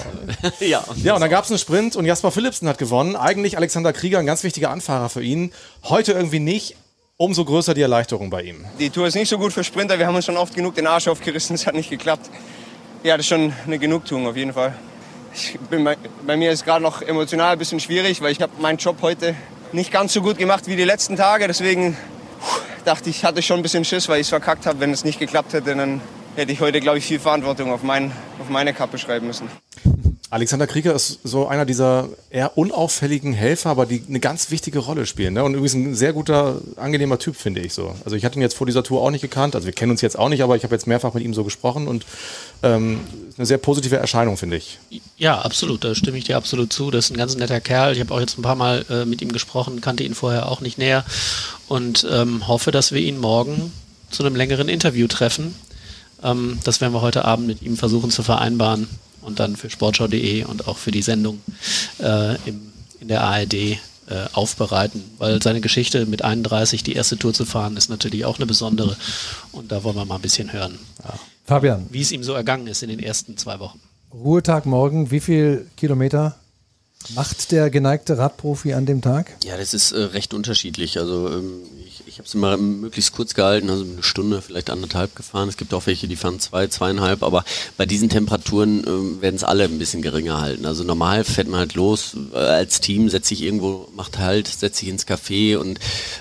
äh, 0.62 0.68
ja. 0.70 0.86
ja, 1.04 1.16
und 1.16 1.22
dann 1.22 1.30
gab 1.32 1.46
es 1.46 1.50
einen 1.50 1.60
Sprint 1.60 1.96
und 1.96 2.06
Jasper 2.06 2.32
Philipsen 2.32 2.68
hat 2.68 2.78
gewonnen. 2.78 3.16
Eigentlich 3.16 3.58
Alexander 3.58 3.92
Krieger, 3.92 4.20
ein 4.20 4.28
ganz 4.28 4.44
wichtiger 4.44 4.70
Anfahrer 4.70 5.10
für 5.10 5.24
ihn. 5.24 5.52
Heute 5.84 6.12
irgendwie 6.12 6.40
nicht 6.40 6.76
umso 7.22 7.46
größer 7.46 7.76
die 7.76 7.82
Erleichterung 7.82 8.32
bei 8.32 8.42
ihm. 8.42 8.66
Die 8.80 8.90
Tour 8.90 9.06
ist 9.06 9.14
nicht 9.14 9.30
so 9.30 9.38
gut 9.38 9.54
für 9.54 9.64
Sprinter. 9.64 10.00
Wir 10.00 10.08
haben 10.08 10.16
uns 10.16 10.26
schon 10.26 10.38
oft 10.38 10.56
genug 10.56 10.74
den 10.74 10.88
Arsch 10.88 11.08
aufgerissen. 11.08 11.56
Es 11.62 11.68
hat 11.68 11.76
nicht 11.76 11.90
geklappt. 11.90 12.30
Ja, 13.04 13.16
das 13.16 13.26
ist 13.26 13.30
schon 13.30 13.54
eine 13.66 13.78
Genugtuung 13.78 14.26
auf 14.26 14.36
jeden 14.36 14.54
Fall. 14.54 14.74
Bei, 15.70 15.98
bei, 16.26 16.36
mir 16.36 16.52
ist 16.52 16.66
gerade 16.66 16.82
noch 16.82 17.02
emotional 17.02 17.54
ein 17.54 17.60
bisschen 17.60 17.80
schwierig, 17.80 18.22
weil 18.22 18.32
ich 18.32 18.42
habe 18.42 18.52
meinen 18.60 18.78
Job 18.78 18.98
heute 19.02 19.36
nicht 19.72 19.92
ganz 19.92 20.14
so 20.14 20.22
gut 20.22 20.38
gemacht 20.40 20.66
wie 20.68 20.76
die 20.76 20.84
letzten 20.84 21.16
Tage. 21.16 21.48
Deswegen 21.48 21.96
dachte 22.86 23.12
ich, 23.12 23.24
hatte 23.24 23.42
schon 23.44 23.60
ein 23.60 23.64
bisschen 23.64 23.86
Schiss, 23.86 24.10
weil 24.10 24.20
ich 24.20 24.26
es 24.26 24.30
verkackt 24.30 24.66
habe. 24.66 24.80
Wenn 24.80 24.92
es 24.92 25.04
nicht 25.04 25.20
geklappt 25.20 25.54
hätte, 25.54 25.76
dann 25.76 26.02
hätte 26.36 26.52
ich 26.52 26.60
heute, 26.60 26.80
glaube 26.80 26.98
ich, 26.98 27.06
viel 27.06 27.20
Verantwortung 27.20 27.72
auf, 27.72 27.84
mein, 27.84 28.12
auf 28.40 28.50
meine 28.50 28.74
Kappe 28.74 28.98
schreiben 28.98 29.28
müssen. 29.28 29.48
Alexander 30.32 30.66
Krieger 30.66 30.96
ist 30.96 31.20
so 31.26 31.50
einer 31.50 31.66
dieser 31.66 32.08
eher 32.30 32.58
unauffälligen 32.58 33.34
Helfer, 33.34 33.70
aber 33.70 33.86
die 33.86 34.02
eine 34.08 34.22
ganz 34.22 34.50
wichtige 34.50 34.80
Rolle 34.80 35.06
spielen. 35.06 35.34
Ne? 35.34 35.44
Und 35.44 35.56
übrigens 35.56 35.74
ein 35.74 35.94
sehr 35.94 36.14
guter, 36.14 36.62
angenehmer 36.78 37.20
Typ, 37.20 37.36
finde 37.36 37.60
ich 37.60 37.74
so. 37.74 37.94
Also 38.06 38.16
ich 38.16 38.24
hatte 38.24 38.40
ihn 38.40 38.42
jetzt 38.42 38.56
vor 38.56 38.66
dieser 38.66 38.82
Tour 38.82 39.02
auch 39.02 39.12
nicht 39.12 39.24
gekannt. 39.24 39.56
Also 39.56 39.66
wir 39.66 39.74
kennen 39.74 39.92
uns 39.92 40.00
jetzt 40.00 40.18
auch 40.18 40.30
nicht, 40.30 40.42
aber 40.42 40.56
ich 40.56 40.64
habe 40.64 40.74
jetzt 40.74 40.88
mehrfach 40.88 41.14
mit 41.14 41.26
ihm 41.26 41.34
so 41.34 41.44
gesprochen 41.44 41.90
und 41.90 42.06
ähm, 42.64 43.02
eine 43.36 43.46
sehr 43.46 43.58
positive 43.58 43.98
Erscheinung, 43.98 44.38
finde 44.38 44.56
ich. 44.56 44.80
Ja, 45.18 45.42
absolut. 45.42 45.84
Da 45.84 45.96
stimme 45.96 46.18
ich 46.18 46.24
dir 46.24 46.38
absolut 46.38 46.72
zu. 46.72 46.92
Das 46.92 47.06
ist 47.06 47.12
ein 47.12 47.18
ganz 47.18 47.36
netter 47.36 47.60
Kerl. 47.60 47.92
Ich 47.92 48.00
habe 48.00 48.14
auch 48.14 48.22
jetzt 48.22 48.40
ein 48.40 48.42
paar 48.42 48.56
Mal 48.56 48.86
äh, 48.90 49.04
mit 49.04 49.22
ihm 49.22 49.34
gesprochen, 49.34 49.82
kannte 49.82 50.06
ihn 50.06 50.16
vorher 50.16 50.50
auch 50.50 50.62
nicht 50.62 50.78
näher 50.78 51.04
und 51.68 52.08
ähm, 52.10 52.48
hoffe, 52.48 52.72
dass 52.72 52.94
wir 52.94 53.02
ihn 53.02 53.20
morgen 53.20 53.74
zu 54.10 54.24
einem 54.24 54.38
längeren 54.38 54.70
Interview 54.70 55.08
treffen. 55.08 55.56
Ähm, 56.24 56.58
das 56.64 56.80
werden 56.80 56.94
wir 56.94 57.02
heute 57.02 57.26
Abend 57.26 57.48
mit 57.48 57.62
ihm 57.62 57.76
versuchen 57.76 58.12
zu 58.12 58.24
vereinbaren 58.24 58.88
und 59.22 59.40
dann 59.40 59.56
für 59.56 59.70
sportschau.de 59.70 60.44
und 60.46 60.68
auch 60.68 60.78
für 60.78 60.92
die 60.92 61.02
Sendung 61.02 61.42
äh, 62.00 62.36
im, 62.48 62.62
in 63.00 63.08
der 63.08 63.22
ARD 63.22 63.54
äh, 63.54 63.78
aufbereiten, 64.34 65.04
weil 65.18 65.42
seine 65.42 65.62
Geschichte 65.62 66.06
mit 66.06 66.24
31 66.24 66.84
die 66.84 66.94
erste 66.94 67.18
Tour 67.18 67.34
zu 67.34 67.46
fahren 67.46 67.78
ist 67.78 67.90
natürlich 67.90 68.26
auch 68.26 68.38
eine 68.38 68.46
besondere 68.46 68.98
und 69.52 69.72
da 69.72 69.84
wollen 69.84 69.96
wir 69.96 70.06
mal 70.06 70.16
ein 70.16 70.22
bisschen 70.22 70.52
hören. 70.52 70.78
Ja. 71.04 71.14
Fabian. 71.46 71.88
Wie 71.90 72.02
es 72.02 72.12
ihm 72.12 72.24
so 72.24 72.34
ergangen 72.34 72.68
ist 72.68 72.84
in 72.84 72.90
den 72.90 73.00
ersten 73.00 73.38
zwei 73.38 73.60
Wochen. 73.60 73.80
Ruhetag 74.14 74.66
morgen, 74.66 75.12
wie 75.12 75.22
viel 75.22 75.68
Kilometer 75.78 76.36
macht 77.16 77.52
der 77.52 77.70
geneigte 77.70 78.18
Radprofi 78.18 78.74
an 78.74 78.86
dem 78.86 79.02
Tag? 79.02 79.36
Ja, 79.44 79.58
das 79.58 79.74
ist 79.74 79.92
äh, 79.92 80.00
recht 80.00 80.34
unterschiedlich. 80.34 81.00
Also 81.00 81.30
ähm, 81.30 81.62
ich, 81.86 82.04
ich 82.08 82.18
habe 82.18 82.28
es 82.28 82.34
immer 82.34 82.58
möglichst 82.58 83.14
kurz 83.14 83.34
gehalten, 83.34 83.70
also 83.70 83.84
eine 83.84 84.04
Stunde, 84.04 84.42
vielleicht 84.42 84.70
anderthalb 84.70 85.16
gefahren. 85.16 85.50
Es 85.50 85.58
gibt 85.58 85.74
auch 85.74 85.86
welche, 85.88 86.08
die 86.08 86.16
fahren 86.16 86.40
zwei, 86.40 86.68
zweieinhalb, 86.68 87.24
aber 87.24 87.44
bei 87.78 87.86
diesen 87.86 88.10
Temperaturen 88.10 88.84
äh, 88.84 89.22
werden 89.22 89.36
es 89.36 89.44
alle 89.44 89.66
ein 89.66 89.80
bisschen 89.80 90.02
geringer 90.02 90.40
halten. 90.40 90.66
Also 90.66 90.84
normal 90.84 91.24
fährt 91.24 91.48
man 91.48 91.60
halt 91.60 91.74
los, 91.74 92.16
äh, 92.34 92.38
als 92.38 92.80
Team 92.80 93.10
setzt 93.10 93.30
sich 93.30 93.42
irgendwo, 93.42 93.88
macht 93.96 94.18
halt, 94.18 94.48
setzt 94.48 94.78
sich 94.78 94.90
ins 94.90 95.08
Café 95.08 95.58
und 95.58 95.80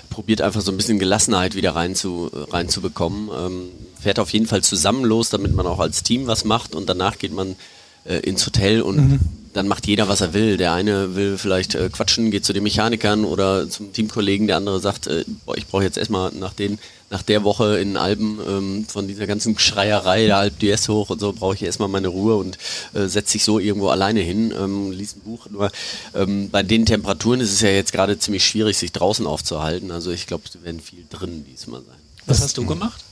probiert 0.09 0.41
einfach 0.41 0.61
so 0.61 0.71
ein 0.71 0.77
bisschen 0.77 0.99
Gelassenheit 0.99 1.55
wieder 1.55 1.75
rein 1.75 1.95
zu, 1.95 2.31
äh, 2.33 2.51
reinzubekommen. 2.51 3.29
Ähm, 3.37 3.69
fährt 3.99 4.19
auf 4.19 4.31
jeden 4.31 4.47
Fall 4.47 4.63
zusammen 4.63 5.05
los, 5.05 5.29
damit 5.29 5.53
man 5.53 5.67
auch 5.67 5.79
als 5.79 6.03
Team 6.03 6.27
was 6.27 6.43
macht 6.43 6.75
und 6.75 6.89
danach 6.89 7.19
geht 7.19 7.33
man 7.33 7.55
äh, 8.03 8.17
ins 8.19 8.45
Hotel 8.45 8.81
und 8.81 8.97
mhm 8.97 9.19
dann 9.53 9.67
macht 9.67 9.87
jeder, 9.87 10.07
was 10.07 10.21
er 10.21 10.33
will. 10.33 10.57
Der 10.57 10.73
eine 10.73 11.15
will 11.15 11.37
vielleicht 11.37 11.75
äh, 11.75 11.89
quatschen, 11.89 12.31
geht 12.31 12.45
zu 12.45 12.53
den 12.53 12.63
Mechanikern 12.63 13.25
oder 13.25 13.69
zum 13.69 13.93
Teamkollegen, 13.93 14.47
der 14.47 14.57
andere 14.57 14.79
sagt, 14.79 15.07
äh, 15.07 15.25
boah, 15.45 15.57
ich 15.57 15.67
brauche 15.67 15.83
jetzt 15.83 15.97
erstmal 15.97 16.31
nach 16.33 16.53
den, 16.53 16.79
nach 17.09 17.21
der 17.21 17.43
Woche 17.43 17.79
in 17.79 17.97
Alben 17.97 18.39
ähm, 18.47 18.85
von 18.87 19.07
dieser 19.07 19.27
ganzen 19.27 19.57
Schreierei 19.59 20.25
der 20.25 20.37
Alp 20.37 20.53
d'Huez 20.61 20.87
hoch 20.87 21.09
und 21.09 21.19
so 21.19 21.33
brauche 21.33 21.55
ich 21.55 21.63
erstmal 21.63 21.89
meine 21.89 22.07
Ruhe 22.07 22.35
und 22.37 22.57
äh, 22.93 23.07
setze 23.07 23.33
sich 23.33 23.43
so 23.43 23.59
irgendwo 23.59 23.89
alleine 23.89 24.21
hin, 24.21 24.53
ähm, 24.57 24.91
liest 24.91 25.17
ein 25.17 25.21
Buch. 25.21 25.47
Nur 25.49 25.71
ähm, 26.15 26.49
bei 26.49 26.63
den 26.63 26.85
Temperaturen 26.85 27.41
ist 27.41 27.51
es 27.51 27.61
ja 27.61 27.69
jetzt 27.69 27.91
gerade 27.91 28.17
ziemlich 28.19 28.45
schwierig, 28.45 28.77
sich 28.77 28.91
draußen 28.91 29.27
aufzuhalten. 29.27 29.91
Also 29.91 30.11
ich 30.11 30.27
glaube, 30.27 30.43
sie 30.51 30.63
werden 30.63 30.79
viel 30.79 31.05
drin 31.09 31.45
diesmal 31.45 31.81
sein. 31.81 31.97
Was 32.25 32.41
hast 32.41 32.57
du 32.57 32.65
gemacht? 32.65 33.03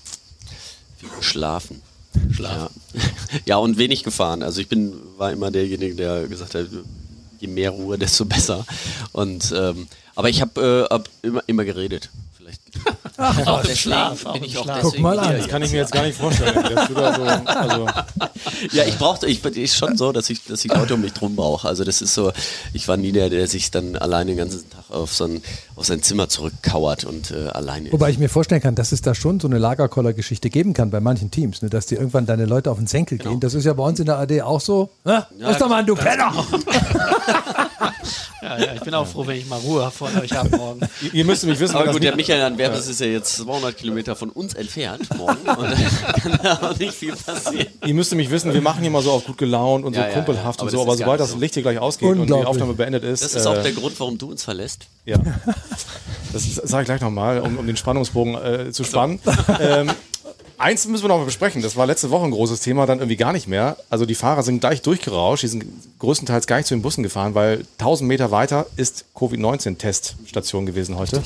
Viel 0.98 1.10
geschlafen. 1.18 1.82
Schlaf. 2.32 2.72
Ja. 2.94 3.02
ja, 3.46 3.58
und 3.58 3.78
wenig 3.78 4.04
gefahren. 4.04 4.44
Also 4.44 4.62
ich 4.62 4.68
bin, 4.68 4.94
war 5.18 5.32
immer 5.32 5.52
derjenige, 5.52 5.96
der 5.96 6.28
gesagt 6.28 6.56
hat, 6.56 6.68
je 7.40 7.48
mehr 7.48 7.72
Ruhe, 7.72 7.98
desto 7.98 8.26
besser. 8.26 8.66
Und 9.12 9.54
ähm, 9.56 9.88
aber 10.16 10.30
ich 10.30 10.42
habe 10.42 10.88
äh, 10.90 10.94
hab 10.94 11.10
immer, 11.22 11.44
immer 11.48 11.66
geredet. 11.66 12.10
Ach, 13.18 13.48
auch 13.48 13.64
im 13.64 13.76
Schlaf. 13.76 14.24
Bin 14.34 14.44
ich 14.44 14.58
auch 14.58 14.66
Guck 14.82 15.00
mal 15.00 15.20
an. 15.20 15.38
Das 15.38 15.48
kann 15.48 15.62
ich 15.62 15.72
mir 15.72 15.80
jetzt 15.80 15.92
gar 15.92 16.04
nicht 16.04 16.18
vorstellen. 16.18 16.56
So, 16.88 16.96
also 16.96 17.88
ja, 18.72 18.84
ich 18.86 18.98
brauchte, 18.98 19.28
ich 19.28 19.42
bin 19.42 19.68
schon 19.68 19.98
so, 19.98 20.12
dass 20.12 20.30
ich, 20.30 20.44
dass 20.46 20.64
ich 20.64 20.74
Leute 20.74 20.96
um 20.96 21.02
mich 21.02 21.14
drum 21.14 21.36
brauche. 21.36 21.68
Also 21.68 21.84
das 21.84 22.02
ist 22.02 22.14
so, 22.14 22.32
ich 22.74 22.88
war 22.88 22.98
nie 22.98 23.12
der, 23.12 23.30
der 23.30 23.48
sich 23.48 23.72
dann 23.72 23.96
alleine 23.96 24.32
den 24.32 24.38
ganzen 24.38 24.70
Tag 24.70 24.84
auf, 24.90 25.14
so 25.14 25.26
ein, 25.26 25.42
auf 25.76 25.86
sein 25.86 26.02
Zimmer 26.02 26.30
zurückkauert 26.30 27.04
und 27.04 27.32
äh, 27.32 27.50
alleine. 27.50 27.92
Wobei 27.92 28.10
ich 28.10 28.18
mir 28.18 28.30
vorstellen 28.30 28.62
kann, 28.62 28.76
dass 28.76 28.92
es 28.92 29.02
da 29.02 29.16
schon 29.16 29.40
so 29.40 29.48
eine 29.48 29.58
Lagerkoller-Geschichte 29.58 30.50
geben 30.50 30.74
kann 30.74 30.90
bei 30.90 31.00
manchen 31.00 31.32
Teams, 31.32 31.62
ne, 31.62 31.70
dass 31.70 31.86
die 31.86 31.96
irgendwann 31.96 32.26
deine 32.26 32.46
Leute 32.46 32.72
auf 32.72 32.78
den 32.78 32.88
Senkel 32.88 33.18
genau. 33.18 33.32
gehen. 33.32 33.40
Das 33.40 33.54
ist 33.54 33.66
ja 33.66 33.74
bei 33.74 33.84
uns 33.84 34.00
in 34.00 34.06
der 34.06 34.18
AD 34.18 34.42
auch 34.42 34.62
so. 34.62 34.90
Ja, 35.06 35.28
Was 35.40 35.58
doch 35.58 35.70
mal, 35.70 35.86
du 35.86 35.96
Penner! 35.96 36.34
ja, 38.42 38.58
ja, 38.58 38.74
ich 38.74 38.82
bin 38.82 38.94
auch 38.94 39.08
froh, 39.08 39.26
wenn 39.28 39.38
ich 39.38 39.48
mal 39.48 39.60
Ruhe 39.60 39.90
vor 39.92 40.10
euch 40.22 40.32
habe 40.34 40.56
morgen. 40.56 40.82
Ihr, 41.02 41.14
ihr 41.14 41.26
müsst 41.26 41.46
mich 41.46 41.60
wissen. 41.60 41.76
Aber 41.76 41.92
gut, 41.92 42.04
der 42.04 42.16
Michael 42.16 42.42
Anwerbes 42.60 42.86
ja. 42.86 42.92
ist 42.92 43.00
ja 43.00 43.08
jetzt 43.08 43.36
200 43.38 43.78
Kilometer 43.78 44.16
von 44.16 44.30
uns 44.30 44.54
entfernt 44.54 45.08
morgen. 45.18 45.48
Und 45.48 46.22
kann 46.22 46.40
da 46.44 46.60
auch 46.62 46.78
nicht 46.78 46.94
viel 46.94 47.16
passieren. 47.16 47.68
Ihr 47.86 47.94
müsst 47.94 48.14
mich 48.14 48.30
wissen, 48.30 48.54
wir 48.54 48.62
machen 48.62 48.82
hier 48.82 48.92
mal 48.92 49.02
so 49.02 49.12
auf 49.12 49.26
gut 49.26 49.38
gelaunt 49.38 49.86
und 49.86 49.94
so 49.94 50.02
ja, 50.02 50.10
kumpelhaft 50.10 50.62
und 50.62 50.70
so, 50.70 50.82
aber 50.82 50.98
sobald 50.98 51.20
das 51.20 51.36
Licht 51.36 51.54
hier 51.54 51.64
gleich 51.64 51.80
ausgeht 51.80 52.18
und 52.18 52.28
die 52.28 52.34
Aufnahme 52.34 52.74
beendet 52.74 53.04
ist. 53.04 53.24
Das 53.24 53.34
ist 53.34 53.46
auch 53.46 53.56
äh, 53.56 53.64
der 53.64 53.72
Grund, 53.72 54.00
warum 54.00 54.18
du 54.18 54.30
uns 54.30 54.44
verlässt. 54.44 54.88
Ja. 55.06 55.18
Das 56.32 56.44
sage 56.44 56.84
ich 56.84 56.86
gleich 56.86 57.02
nochmal, 57.02 57.40
um, 57.40 57.58
um 57.58 57.66
den 57.66 57.76
Spannungsbogen 57.76 58.36
äh, 58.36 58.72
zu 58.72 58.84
spannen. 58.84 59.20
ähm, 59.60 59.90
Eins 60.60 60.86
müssen 60.88 61.06
wir 61.06 61.08
noch 61.08 61.20
mal 61.20 61.26
besprechen. 61.26 61.62
Das 61.62 61.78
war 61.78 61.86
letzte 61.86 62.10
Woche 62.12 62.26
ein 62.26 62.32
großes 62.32 62.60
Thema, 62.60 62.86
dann 62.86 63.00
irgendwie 63.00 63.16
gar 63.16 63.32
nicht 63.32 63.48
mehr. 63.48 63.78
Also 63.90 64.06
die 64.06 64.14
Fahrer 64.14 64.44
sind 64.44 64.60
gleich 64.60 64.82
durchgerauscht. 64.82 65.42
Die 65.42 65.48
sind 65.48 65.64
größtenteils 66.00 66.48
gar 66.48 66.58
nicht 66.58 66.68
zu 66.68 66.76
den 66.76 66.82
Bussen 66.82 67.02
gefahren, 67.02 67.34
weil 67.34 67.66
1000 67.78 68.06
Meter 68.06 68.30
weiter 68.30 68.66
ist 68.76 69.06
Covid-19-Teststation 69.16 70.66
gewesen 70.66 70.98
heute. 70.98 71.24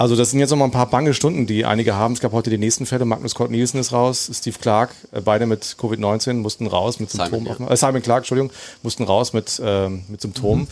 Also 0.00 0.16
das 0.16 0.30
sind 0.30 0.40
jetzt 0.40 0.48
noch 0.48 0.56
mal 0.56 0.64
ein 0.64 0.70
paar 0.70 0.88
bange 0.88 1.12
Stunden, 1.12 1.46
die 1.46 1.66
einige 1.66 1.94
haben. 1.94 2.14
Es 2.14 2.20
gab 2.20 2.32
heute 2.32 2.48
die 2.48 2.56
nächsten 2.56 2.86
Fälle. 2.86 3.04
Magnus 3.04 3.34
Kort 3.34 3.50
Nielsen 3.50 3.78
ist 3.78 3.92
raus, 3.92 4.30
Steve 4.32 4.56
Clark, 4.58 4.94
äh, 5.12 5.20
beide 5.20 5.44
mit 5.44 5.62
Covid-19 5.78 6.36
mussten 6.36 6.66
raus 6.66 7.00
mit 7.00 7.10
Symptomen. 7.10 7.44
Simon, 7.44 7.66
ja. 7.68 7.70
äh, 7.70 7.76
Simon 7.76 8.00
Clark, 8.00 8.20
Entschuldigung, 8.20 8.50
mussten 8.82 9.02
raus 9.02 9.34
mit, 9.34 9.60
äh, 9.62 9.90
mit 9.90 10.22
Symptomen. 10.22 10.62
Mhm. 10.62 10.68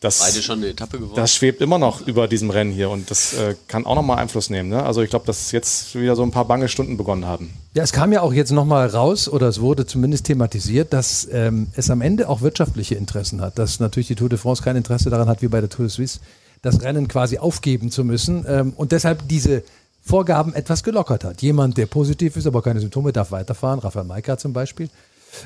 Das, 0.00 0.20
Beide 0.20 0.42
schon 0.42 0.58
eine 0.60 0.68
Etappe 0.68 0.98
gewonnen. 0.98 1.16
Das 1.16 1.34
schwebt 1.34 1.60
immer 1.60 1.76
noch 1.76 2.06
über 2.06 2.28
diesem 2.28 2.48
Rennen 2.48 2.72
hier 2.72 2.88
und 2.88 3.10
das 3.10 3.34
äh, 3.34 3.56
kann 3.68 3.84
auch 3.84 3.94
nochmal 3.94 4.16
Einfluss 4.20 4.48
nehmen. 4.48 4.70
Ne? 4.70 4.82
Also 4.82 5.02
ich 5.02 5.10
glaube, 5.10 5.26
dass 5.26 5.52
jetzt 5.52 5.94
wieder 5.94 6.16
so 6.16 6.22
ein 6.22 6.30
paar 6.30 6.46
bange 6.46 6.68
Stunden 6.68 6.96
begonnen 6.96 7.26
haben. 7.26 7.52
Ja, 7.74 7.82
es 7.82 7.92
kam 7.92 8.10
ja 8.10 8.22
auch 8.22 8.32
jetzt 8.32 8.52
nochmal 8.52 8.86
raus 8.88 9.28
oder 9.28 9.48
es 9.48 9.60
wurde 9.60 9.84
zumindest 9.84 10.24
thematisiert, 10.24 10.94
dass 10.94 11.28
ähm, 11.30 11.66
es 11.76 11.90
am 11.90 12.00
Ende 12.00 12.30
auch 12.30 12.40
wirtschaftliche 12.40 12.94
Interessen 12.94 13.42
hat. 13.42 13.58
Dass 13.58 13.80
natürlich 13.80 14.06
die 14.06 14.14
Tour 14.14 14.30
de 14.30 14.38
France 14.38 14.62
kein 14.62 14.76
Interesse 14.76 15.10
daran 15.10 15.28
hat, 15.28 15.42
wie 15.42 15.48
bei 15.48 15.60
der 15.60 15.68
Tour 15.68 15.84
de 15.84 15.90
Suisse, 15.94 16.20
das 16.66 16.82
Rennen 16.82 17.08
quasi 17.08 17.38
aufgeben 17.38 17.90
zu 17.90 18.04
müssen 18.04 18.44
ähm, 18.46 18.72
und 18.76 18.92
deshalb 18.92 19.26
diese 19.28 19.62
Vorgaben 20.02 20.54
etwas 20.54 20.84
gelockert 20.84 21.24
hat. 21.24 21.42
Jemand, 21.42 21.78
der 21.78 21.86
positiv 21.86 22.36
ist, 22.36 22.46
aber 22.46 22.62
keine 22.62 22.80
Symptome, 22.80 23.12
darf 23.12 23.32
weiterfahren. 23.32 23.80
Raphael 23.80 24.04
Maika 24.04 24.36
zum 24.36 24.52
Beispiel. 24.52 24.88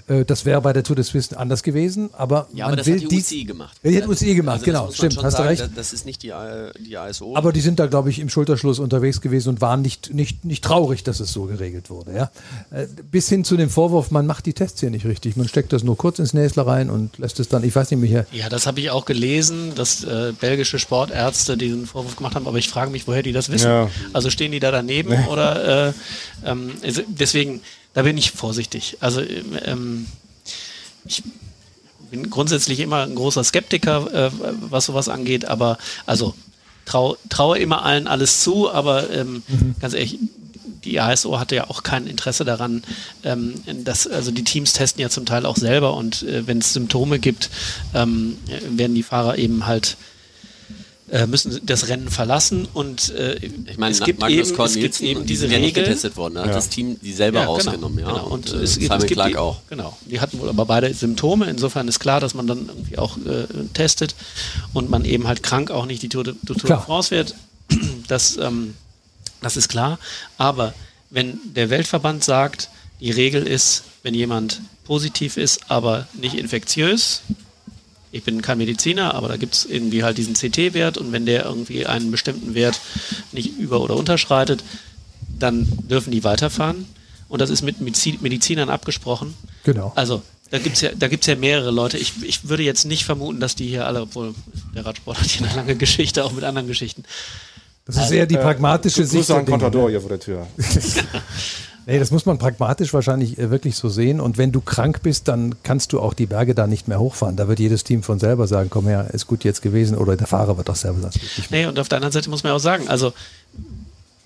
Äh, 0.08 0.24
das 0.24 0.44
wäre 0.44 0.60
bei 0.60 0.72
der 0.72 0.84
Tour 0.84 0.96
de 0.96 1.04
Suisse 1.04 1.36
anders 1.36 1.62
gewesen, 1.62 2.10
aber 2.12 2.48
ja, 2.52 2.66
aber 2.66 2.76
das 2.76 2.86
will 2.86 3.02
hat 3.02 3.10
die 3.10 3.18
UCI 3.18 3.44
gemacht. 3.44 3.76
Ja, 3.82 3.90
die 3.90 4.02
hat 4.02 4.08
UCI 4.08 4.34
gemacht, 4.34 4.60
also 4.60 4.64
genau, 4.64 4.90
stimmt, 4.90 5.22
hast 5.22 5.32
sagen, 5.32 5.56
du 5.56 5.62
recht. 5.62 5.70
Das 5.76 5.92
ist 5.92 6.06
nicht 6.06 6.22
die, 6.22 6.32
die 6.78 6.96
ASO. 6.96 7.36
Aber 7.36 7.52
die 7.52 7.60
sind 7.60 7.78
da, 7.78 7.86
glaube 7.86 8.10
ich, 8.10 8.18
im 8.18 8.28
Schulterschluss 8.28 8.78
unterwegs 8.78 9.20
gewesen 9.20 9.50
und 9.50 9.60
waren 9.60 9.82
nicht, 9.82 10.12
nicht, 10.12 10.44
nicht 10.44 10.64
traurig, 10.64 11.02
dass 11.04 11.20
es 11.20 11.32
so 11.32 11.44
geregelt 11.44 11.90
wurde. 11.90 12.14
Ja? 12.14 12.30
Äh, 12.70 12.86
bis 13.10 13.28
hin 13.28 13.44
zu 13.44 13.56
dem 13.56 13.70
Vorwurf, 13.70 14.10
man 14.10 14.26
macht 14.26 14.46
die 14.46 14.52
Tests 14.52 14.80
hier 14.80 14.90
nicht 14.90 15.06
richtig. 15.06 15.36
Man 15.36 15.48
steckt 15.48 15.72
das 15.72 15.82
nur 15.82 15.96
kurz 15.96 16.18
ins 16.18 16.34
Näsler 16.34 16.66
rein 16.66 16.90
und 16.90 17.18
lässt 17.18 17.40
es 17.40 17.48
dann, 17.48 17.64
ich 17.64 17.74
weiß 17.74 17.90
nicht 17.90 18.00
mehr. 18.00 18.26
Ja, 18.32 18.48
das 18.48 18.66
habe 18.66 18.80
ich 18.80 18.90
auch 18.90 19.04
gelesen, 19.04 19.74
dass 19.74 20.04
äh, 20.04 20.32
belgische 20.38 20.78
Sportärzte 20.78 21.56
diesen 21.56 21.86
Vorwurf 21.86 22.16
gemacht 22.16 22.34
haben, 22.34 22.46
aber 22.46 22.58
ich 22.58 22.68
frage 22.68 22.90
mich, 22.90 23.06
woher 23.06 23.22
die 23.22 23.32
das 23.32 23.50
wissen. 23.50 23.68
Ja. 23.68 23.90
Also 24.12 24.30
stehen 24.30 24.52
die 24.52 24.60
da 24.60 24.70
daneben 24.70 25.26
oder 25.26 25.88
äh, 25.88 25.92
ähm, 26.44 26.72
also 26.82 27.02
deswegen, 27.06 27.60
da 27.94 28.02
bin 28.02 28.16
ich 28.16 28.30
vorsichtig. 28.30 28.98
Also 29.00 29.20
ähm, 29.20 30.06
ich 31.04 31.22
bin 32.10 32.30
grundsätzlich 32.30 32.80
immer 32.80 33.02
ein 33.02 33.14
großer 33.14 33.44
Skeptiker, 33.44 34.12
äh, 34.12 34.30
was 34.70 34.86
sowas 34.86 35.08
angeht, 35.08 35.44
aber 35.44 35.78
also 36.06 36.34
trau, 36.84 37.16
traue 37.28 37.58
immer 37.58 37.84
allen 37.84 38.06
alles 38.06 38.40
zu, 38.40 38.70
aber 38.70 39.10
ähm, 39.10 39.42
mhm. 39.46 39.74
ganz 39.80 39.94
ehrlich, 39.94 40.18
die 40.84 41.00
ASO 41.00 41.38
hatte 41.38 41.56
ja 41.56 41.68
auch 41.68 41.82
kein 41.82 42.06
Interesse 42.06 42.44
daran, 42.44 42.82
ähm, 43.22 43.54
dass, 43.84 44.06
also 44.06 44.30
die 44.30 44.44
Teams 44.44 44.72
testen 44.72 45.02
ja 45.02 45.10
zum 45.10 45.26
Teil 45.26 45.46
auch 45.46 45.56
selber 45.56 45.94
und 45.94 46.22
äh, 46.22 46.46
wenn 46.46 46.58
es 46.58 46.72
Symptome 46.72 47.18
gibt, 47.18 47.50
ähm, 47.94 48.38
werden 48.70 48.94
die 48.94 49.02
Fahrer 49.02 49.38
eben 49.38 49.66
halt 49.66 49.96
äh, 51.10 51.26
müssen 51.26 51.60
das 51.64 51.88
Rennen 51.88 52.08
verlassen 52.08 52.68
und 52.72 53.10
äh, 53.10 53.34
ich 53.34 53.78
meine, 53.78 53.92
es 53.92 54.00
gibt 54.00 54.20
Magnus 54.20 54.50
eben, 54.50 54.62
es 54.62 54.74
gibt 54.74 55.00
eben 55.00 55.26
diese 55.26 55.48
die 55.48 55.54
Regel. 55.54 55.82
Ja 55.82 55.88
getestet 55.88 56.16
worden, 56.16 56.34
da 56.34 56.42
ja. 56.42 56.48
hat 56.48 56.54
das 56.54 56.68
Team 56.68 57.00
die 57.00 57.12
selber 57.12 57.40
ja, 57.40 57.44
genau, 57.44 57.54
rausgenommen, 57.54 57.98
ja. 57.98 58.12
Genau. 58.12 58.26
Und, 58.26 58.50
und 58.52 58.60
äh, 58.60 58.62
es, 58.62 58.74
Simon 58.74 58.98
es 58.98 59.06
Clark 59.06 59.30
die, 59.30 59.36
auch. 59.36 59.60
Genau. 59.68 59.96
Die 60.06 60.20
hatten 60.20 60.38
wohl 60.38 60.48
aber 60.48 60.64
beide 60.66 60.92
Symptome. 60.94 61.46
Insofern 61.46 61.88
ist 61.88 61.98
klar, 61.98 62.20
dass 62.20 62.34
man 62.34 62.46
dann 62.46 62.68
irgendwie 62.68 62.98
auch 62.98 63.16
äh, 63.18 63.46
testet 63.74 64.14
und 64.72 64.90
man 64.90 65.04
eben 65.04 65.26
halt 65.26 65.42
krank 65.42 65.70
auch 65.70 65.86
nicht 65.86 66.02
die 66.02 66.08
Tour 66.08 66.24
de, 66.24 66.34
Tour 66.46 66.56
de 66.56 66.78
France 66.78 67.10
wird. 67.10 67.34
Das, 68.08 68.36
ähm, 68.38 68.74
das 69.40 69.56
ist 69.56 69.68
klar. 69.68 70.00
Aber 70.38 70.74
wenn 71.10 71.38
der 71.44 71.70
Weltverband 71.70 72.24
sagt, 72.24 72.68
die 72.98 73.12
Regel 73.12 73.46
ist, 73.46 73.84
wenn 74.02 74.14
jemand 74.14 74.60
positiv 74.82 75.36
ist, 75.36 75.70
aber 75.70 76.08
nicht 76.14 76.34
infektiös, 76.34 77.22
ich 78.12 78.24
bin 78.24 78.42
kein 78.42 78.58
Mediziner, 78.58 79.14
aber 79.14 79.28
da 79.28 79.36
gibt 79.36 79.54
es 79.54 79.64
irgendwie 79.64 80.02
halt 80.02 80.18
diesen 80.18 80.34
CT-Wert 80.34 80.98
und 80.98 81.12
wenn 81.12 81.26
der 81.26 81.44
irgendwie 81.44 81.86
einen 81.86 82.10
bestimmten 82.10 82.54
Wert 82.54 82.80
nicht 83.32 83.56
über- 83.58 83.80
oder 83.80 83.96
unterschreitet, 83.96 84.64
dann 85.38 85.68
dürfen 85.88 86.10
die 86.10 86.24
weiterfahren. 86.24 86.86
Und 87.28 87.40
das 87.40 87.50
ist 87.50 87.62
mit 87.62 87.80
Medizinern 87.80 88.70
abgesprochen. 88.70 89.34
Genau. 89.64 89.92
Also 89.94 90.22
Da 90.50 90.58
gibt 90.58 90.74
es 90.74 90.82
ja, 90.82 90.90
da 90.98 91.06
gibt's 91.06 91.28
ja 91.28 91.36
mehrere 91.36 91.70
Leute. 91.70 91.96
Ich, 91.96 92.14
ich 92.24 92.48
würde 92.48 92.64
jetzt 92.64 92.84
nicht 92.84 93.04
vermuten, 93.04 93.38
dass 93.38 93.54
die 93.54 93.68
hier 93.68 93.86
alle, 93.86 94.02
obwohl 94.02 94.34
der 94.74 94.84
Radsport 94.84 95.20
hat 95.20 95.26
hier 95.26 95.46
eine 95.46 95.54
lange 95.54 95.76
Geschichte, 95.76 96.24
auch 96.24 96.32
mit 96.32 96.42
anderen 96.42 96.66
Geschichten. 96.66 97.04
Das 97.84 97.96
ist 97.96 98.10
eher 98.10 98.26
die 98.26 98.36
pragmatische 98.36 99.02
äh, 99.02 99.04
Sicht. 99.04 99.28
Grüße 99.28 99.36
an 99.36 99.46
Dinge, 99.46 99.58
Contador 99.58 99.84
ne? 99.84 99.90
hier 99.90 100.00
vor 100.00 100.10
der 100.10 100.20
Tür. 100.20 100.46
Nee, 101.90 101.98
das 101.98 102.12
muss 102.12 102.24
man 102.24 102.38
pragmatisch 102.38 102.94
wahrscheinlich 102.94 103.36
äh, 103.36 103.50
wirklich 103.50 103.74
so 103.74 103.88
sehen. 103.88 104.20
Und 104.20 104.38
wenn 104.38 104.52
du 104.52 104.60
krank 104.60 105.02
bist, 105.02 105.26
dann 105.26 105.56
kannst 105.64 105.92
du 105.92 105.98
auch 105.98 106.14
die 106.14 106.26
Berge 106.26 106.54
da 106.54 106.68
nicht 106.68 106.86
mehr 106.86 107.00
hochfahren. 107.00 107.34
Da 107.34 107.48
wird 107.48 107.58
jedes 107.58 107.82
Team 107.82 108.04
von 108.04 108.20
selber 108.20 108.46
sagen, 108.46 108.70
komm 108.70 108.86
her, 108.86 109.08
ist 109.12 109.26
gut 109.26 109.42
jetzt 109.42 109.60
gewesen. 109.60 109.98
Oder 109.98 110.16
der 110.16 110.28
Fahrer 110.28 110.56
wird 110.56 110.68
doch 110.68 110.76
selber 110.76 111.00
sagen. 111.00 111.18
Nee, 111.50 111.66
und 111.66 111.80
auf 111.80 111.88
der 111.88 111.96
anderen 111.96 112.12
Seite 112.12 112.30
muss 112.30 112.44
man 112.44 112.52
auch 112.52 112.60
sagen, 112.60 112.86
also 112.86 113.12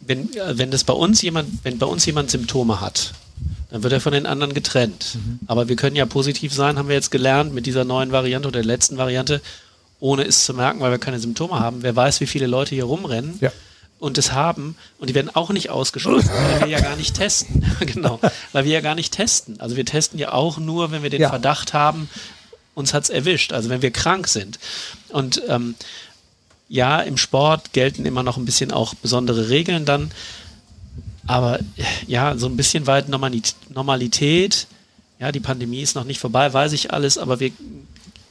wenn, 0.00 0.31
äh, 0.35 0.59
wenn 0.59 0.70
das 0.70 0.85
bei 0.85 0.92
uns 0.92 1.22
jemand, 1.22 1.48
wenn 1.64 1.79
bei 1.79 1.87
uns 1.87 2.05
jemand 2.05 2.31
Symptome 2.31 2.83
hat, 2.83 3.14
dann 3.70 3.83
wird 3.83 3.94
er 3.94 4.00
von 4.03 4.12
den 4.12 4.27
anderen 4.27 4.53
getrennt. 4.53 5.16
Aber 5.46 5.66
wir 5.66 5.77
können 5.77 5.96
ja 5.96 6.05
positiv 6.05 6.53
sein, 6.53 6.77
haben 6.77 6.88
wir 6.88 6.94
jetzt 6.94 7.11
gelernt 7.11 7.55
mit 7.55 7.64
dieser 7.64 7.85
neuen 7.85 8.12
Variante 8.12 8.48
oder 8.48 8.61
der 8.61 8.66
letzten 8.66 8.98
Variante, 8.98 9.40
ohne 10.00 10.24
es 10.24 10.44
zu 10.44 10.53
merken, 10.53 10.81
weil 10.81 10.90
wir 10.90 10.98
keine 10.98 11.18
Symptome 11.18 11.59
haben. 11.59 11.79
Wer 11.83 11.96
weiß, 11.96 12.20
wie 12.20 12.27
viele 12.27 12.46
Leute 12.46 12.74
hier 12.74 12.85
rumrennen 12.85 13.38
Ja. 13.40 13.50
Und 13.98 14.18
es 14.18 14.33
haben 14.33 14.76
und 14.98 15.09
die 15.11 15.14
werden 15.14 15.35
auch 15.35 15.50
nicht 15.50 15.70
ausgeschlossen, 15.70 16.30
weil 16.30 16.61
wir 16.62 16.68
ja 16.68 16.80
gar 16.80 16.96
nicht 16.96 17.14
testen. 17.16 17.64
genau, 17.80 18.20
weil 18.52 18.64
wir 18.64 18.72
ja 18.72 18.80
gar 18.80 18.94
nicht 18.94 19.12
testen. 19.14 19.61
Also 19.61 19.76
wir 19.76 19.85
testen 19.87 20.18
ja 20.18 20.33
auch 20.33 20.59
nur, 20.59 20.90
wenn 20.90 21.02
wir 21.02 21.11
den 21.11 21.20
Ja. 21.22 21.28
Verdacht 21.30 21.72
haben, 21.72 22.09
uns 22.74 22.92
hat's 22.92 23.09
erwischt, 23.09 23.52
also 23.52 23.68
wenn 23.70 23.83
wir 23.83 23.90
krank 23.92 24.26
sind. 24.28 24.59
Und 25.09 25.40
ähm, 25.48 25.74
ja, 26.68 27.00
im 27.00 27.16
Sport 27.16 27.72
gelten 27.72 28.04
immer 28.04 28.22
noch 28.22 28.37
ein 28.37 28.44
bisschen 28.44 28.72
auch 28.72 28.94
besondere 28.94 29.48
Regeln 29.48 29.85
dann, 29.85 30.11
aber 31.26 31.61
ja, 32.07 32.37
so 32.37 32.46
ein 32.46 32.57
bisschen 32.57 32.87
weit 32.87 33.09
Normalit- 33.09 33.54
Normalität. 33.72 34.66
Ja, 35.20 35.33
die 35.33 35.40
Pandemie 35.40 35.80
ist 35.80 35.94
noch 35.94 36.04
nicht 36.04 36.18
vorbei, 36.18 36.52
weiß 36.52 36.72
ich 36.72 36.92
alles, 36.92 37.16
aber 37.16 37.40
wir 37.40 37.52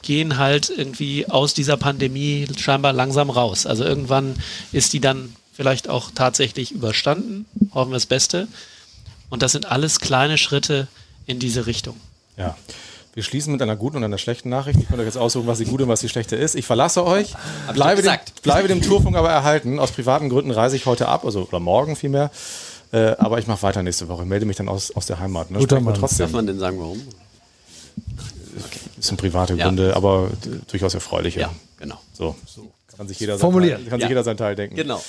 gehen 0.02 0.36
halt 0.36 0.70
irgendwie 0.70 1.26
aus 1.28 1.54
dieser 1.54 1.76
Pandemie 1.78 2.46
scheinbar 2.58 2.92
langsam 2.92 3.30
raus. 3.30 3.64
Also 3.66 3.84
irgendwann 3.84 4.36
ist 4.70 4.92
die 4.92 5.00
dann 5.00 5.34
vielleicht 5.54 5.88
auch 5.88 6.10
tatsächlich 6.14 6.72
überstanden, 6.72 7.46
hoffen 7.72 7.90
wir 7.90 7.96
das 7.96 8.06
Beste. 8.06 8.48
Und 9.30 9.42
das 9.42 9.52
sind 9.52 9.66
alles 9.66 10.00
kleine 10.00 10.36
Schritte 10.38 10.88
in 11.26 11.38
diese 11.38 11.66
Richtung. 11.66 11.96
Ja. 12.36 12.56
Wir 13.14 13.22
schließen 13.22 13.52
mit 13.52 13.62
einer 13.62 13.76
guten 13.76 13.96
und 13.96 14.04
einer 14.04 14.18
schlechten 14.18 14.48
Nachricht. 14.48 14.80
Ich 14.80 14.88
könnt 14.88 14.98
euch 14.98 15.06
jetzt 15.06 15.16
aussuchen, 15.16 15.46
was 15.46 15.58
die 15.58 15.64
gute 15.66 15.84
und 15.84 15.88
was 15.88 16.00
die 16.00 16.08
schlechte 16.08 16.34
ist. 16.34 16.56
Ich 16.56 16.66
verlasse 16.66 17.06
euch, 17.06 17.32
bleibe 17.72 18.02
dem, 18.02 18.12
bleibe 18.42 18.66
dem 18.66 18.82
Tourfunk 18.82 19.16
aber 19.16 19.30
erhalten. 19.30 19.78
Aus 19.78 19.92
privaten 19.92 20.28
Gründen 20.28 20.50
reise 20.50 20.74
ich 20.74 20.86
heute 20.86 21.06
ab, 21.06 21.24
also 21.24 21.42
oder 21.42 21.60
morgen 21.60 21.94
vielmehr. 21.94 22.32
Äh, 22.92 23.14
aber 23.18 23.38
ich 23.38 23.46
mache 23.46 23.62
weiter 23.62 23.84
nächste 23.84 24.08
Woche. 24.08 24.24
Melde 24.24 24.46
mich 24.46 24.56
dann 24.56 24.68
aus, 24.68 24.90
aus 24.90 25.06
der 25.06 25.20
Heimat. 25.20 25.50
Ne? 25.52 25.58
Guter 25.58 25.80
Mann. 25.80 25.94
trotzdem. 25.94 26.26
Darf 26.26 26.32
man 26.32 26.46
denn 26.48 26.58
sagen, 26.58 26.78
warum? 26.80 27.00
Das 28.96 29.06
sind 29.06 29.16
private 29.16 29.54
Ja. 29.54 29.66
Gründe, 29.66 29.94
aber 29.94 30.30
durchaus 30.68 30.94
erfreuliche. 30.94 31.40
Ja, 31.40 31.50
genau. 31.78 31.98
So. 32.12 32.34
Kann 32.96 33.08
sich 33.08 33.18
jeder, 33.20 33.38
Formulieren. 33.38 33.76
Sein 33.78 33.84
Teil, 33.84 33.90
kann 33.90 34.00
Ja. 34.00 34.04
sich 34.04 34.08
jeder 34.10 34.24
seinen 34.24 34.36
Teil 34.36 34.54
denken. 34.56 34.76
Genau. 34.76 35.02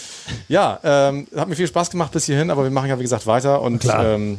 Ja, 0.47 0.79
ähm, 0.83 1.27
hat 1.35 1.47
mir 1.47 1.55
viel 1.55 1.67
Spaß 1.67 1.89
gemacht 1.91 2.11
bis 2.11 2.25
hierhin, 2.25 2.49
aber 2.49 2.63
wir 2.63 2.71
machen 2.71 2.89
ja 2.89 2.97
wie 2.99 3.03
gesagt 3.03 3.27
weiter 3.27 3.61
und 3.61 3.79
Klar. 3.79 4.05
ähm, 4.15 4.37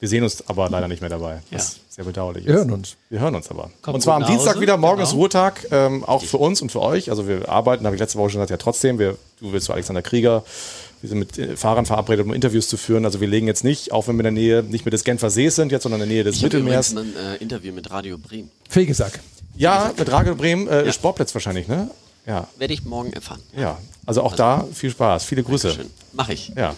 wir 0.00 0.08
sehen 0.08 0.22
uns 0.24 0.46
aber 0.48 0.68
leider 0.68 0.88
nicht 0.88 1.00
mehr 1.00 1.10
dabei. 1.10 1.40
Was 1.50 1.74
Ja. 1.74 1.80
sehr 1.88 2.04
bedauerlich 2.04 2.44
Wir 2.44 2.54
ist. 2.54 2.58
hören 2.60 2.72
uns. 2.72 2.96
Wir 3.10 3.20
hören 3.20 3.34
uns 3.34 3.48
aber. 3.50 3.70
Kommt 3.80 3.94
und 3.94 4.00
zwar 4.00 4.16
am 4.16 4.26
Dienstag 4.26 4.54
Hause. 4.54 4.60
wieder, 4.60 4.76
morgen 4.76 4.96
Genau. 4.98 5.08
ist 5.08 5.14
Ruhetag, 5.14 5.66
ähm, 5.70 6.04
auch 6.04 6.22
für 6.22 6.36
uns 6.38 6.60
und 6.60 6.72
für 6.72 6.82
euch. 6.82 7.10
Also 7.10 7.26
wir 7.28 7.48
arbeiten, 7.48 7.86
habe 7.86 7.96
ich 7.96 8.00
letzte 8.00 8.18
Woche 8.18 8.30
schon 8.30 8.38
gesagt, 8.40 8.50
ja 8.50 8.56
trotzdem. 8.56 8.98
Wir, 8.98 9.16
du 9.40 9.52
willst 9.52 9.66
zu 9.66 9.72
Alexander 9.72 10.02
Krieger. 10.02 10.44
Wir 11.00 11.08
sind 11.10 11.18
mit 11.18 11.38
äh, 11.38 11.56
Fahrern 11.56 11.86
verabredet, 11.86 12.26
um 12.26 12.32
Interviews 12.34 12.66
zu 12.68 12.76
führen. 12.76 13.04
Also 13.04 13.20
wir 13.20 13.28
legen 13.28 13.46
jetzt 13.46 13.62
nicht, 13.64 13.92
auch 13.92 14.08
wenn 14.08 14.16
wir 14.16 14.20
in 14.26 14.34
der 14.34 14.42
Nähe, 14.42 14.62
nicht 14.62 14.84
mehr 14.84 14.90
des 14.90 15.04
Genfer 15.04 15.30
Sees 15.30 15.54
sind 15.54 15.70
jetzt, 15.70 15.84
sondern 15.84 16.00
in 16.02 16.08
der 16.08 16.14
Nähe 16.16 16.24
des 16.24 16.36
Ich 16.36 16.42
Mittelmeers. 16.42 16.92
übrigens 16.92 17.16
ein 17.16 17.34
äh, 17.34 17.36
Interview 17.36 17.72
mit 17.72 17.90
Radio 17.90 18.18
Bremen. 18.18 18.50
Fegesack. 18.68 19.20
Ja, 19.56 19.92
mit 19.96 20.10
Radio 20.10 20.34
Bremen, 20.34 20.66
äh, 20.68 20.86
Ja. 20.86 20.92
Sportplatz 20.92 21.32
wahrscheinlich, 21.34 21.68
ne? 21.68 21.88
Ja, 22.26 22.48
Werde 22.58 22.72
ich 22.74 22.84
morgen 22.84 23.12
erfahren. 23.12 23.40
ja. 23.56 23.78
Also 24.06 24.22
auch 24.22 24.36
da 24.36 24.64
viel 24.74 24.90
Spaß, 24.90 25.24
viele 25.24 25.42
Grüße. 25.42 25.72
Schön. 25.72 25.90
Mach 26.12 26.28
ich. 26.28 26.48
Ja. 26.56 26.74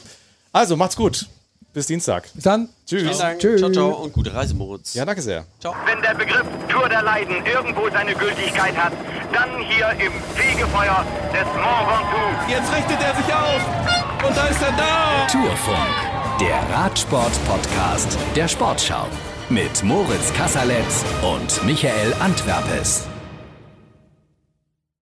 Also 0.53 0.77
macht's 0.77 0.95
gut. 0.97 1.27
Bis 1.73 1.87
Dienstag. 1.89 2.33
Bis 2.33 2.45
dann. 2.45 2.69
Tschüss. 2.87 3.03
Vielen 3.03 3.19
Dank. 3.19 3.39
Tschüss. 3.41 3.59
Ciao, 3.61 3.71
ciao 3.73 3.89
und 4.05 4.13
gute 4.13 4.33
Reise, 4.33 4.55
Moritz. 4.55 4.95
Ja, 4.95 5.05
danke 5.05 5.21
sehr. 5.21 5.45
Wenn 5.85 6.01
der 6.03 6.15
Begriff 6.15 6.47
Tour 6.69 6.89
der 6.89 7.03
Leiden 7.03 7.45
irgendwo 7.45 7.91
seine 7.91 8.15
Gültigkeit 8.15 8.77
hat, 8.77 8.93
dann 9.33 9.59
hier 9.69 9.91
im 10.07 10.13
Fegefeuer 10.35 11.05
des 11.33 11.45
Mont 11.55 11.89
Ventoux. 11.89 12.51
Jetzt 12.51 12.73
richtet 12.73 13.03
er 13.03 13.15
sich 13.17 13.35
auf. 13.35 14.27
Und 14.27 14.37
da 14.37 14.47
ist 14.47 14.63
er 14.63 14.73
da. 14.73 15.27
Tourfunk, 15.27 16.41
der 16.41 16.63
Radsport-Podcast 16.77 18.17
der 18.37 18.49
Sportschau. 18.49 19.07
Mit 19.49 19.83
Moritz 19.83 20.33
Kasserletz 20.33 21.05
und 21.23 21.65
Michael 21.67 22.15
Antwerpes. 22.21 23.03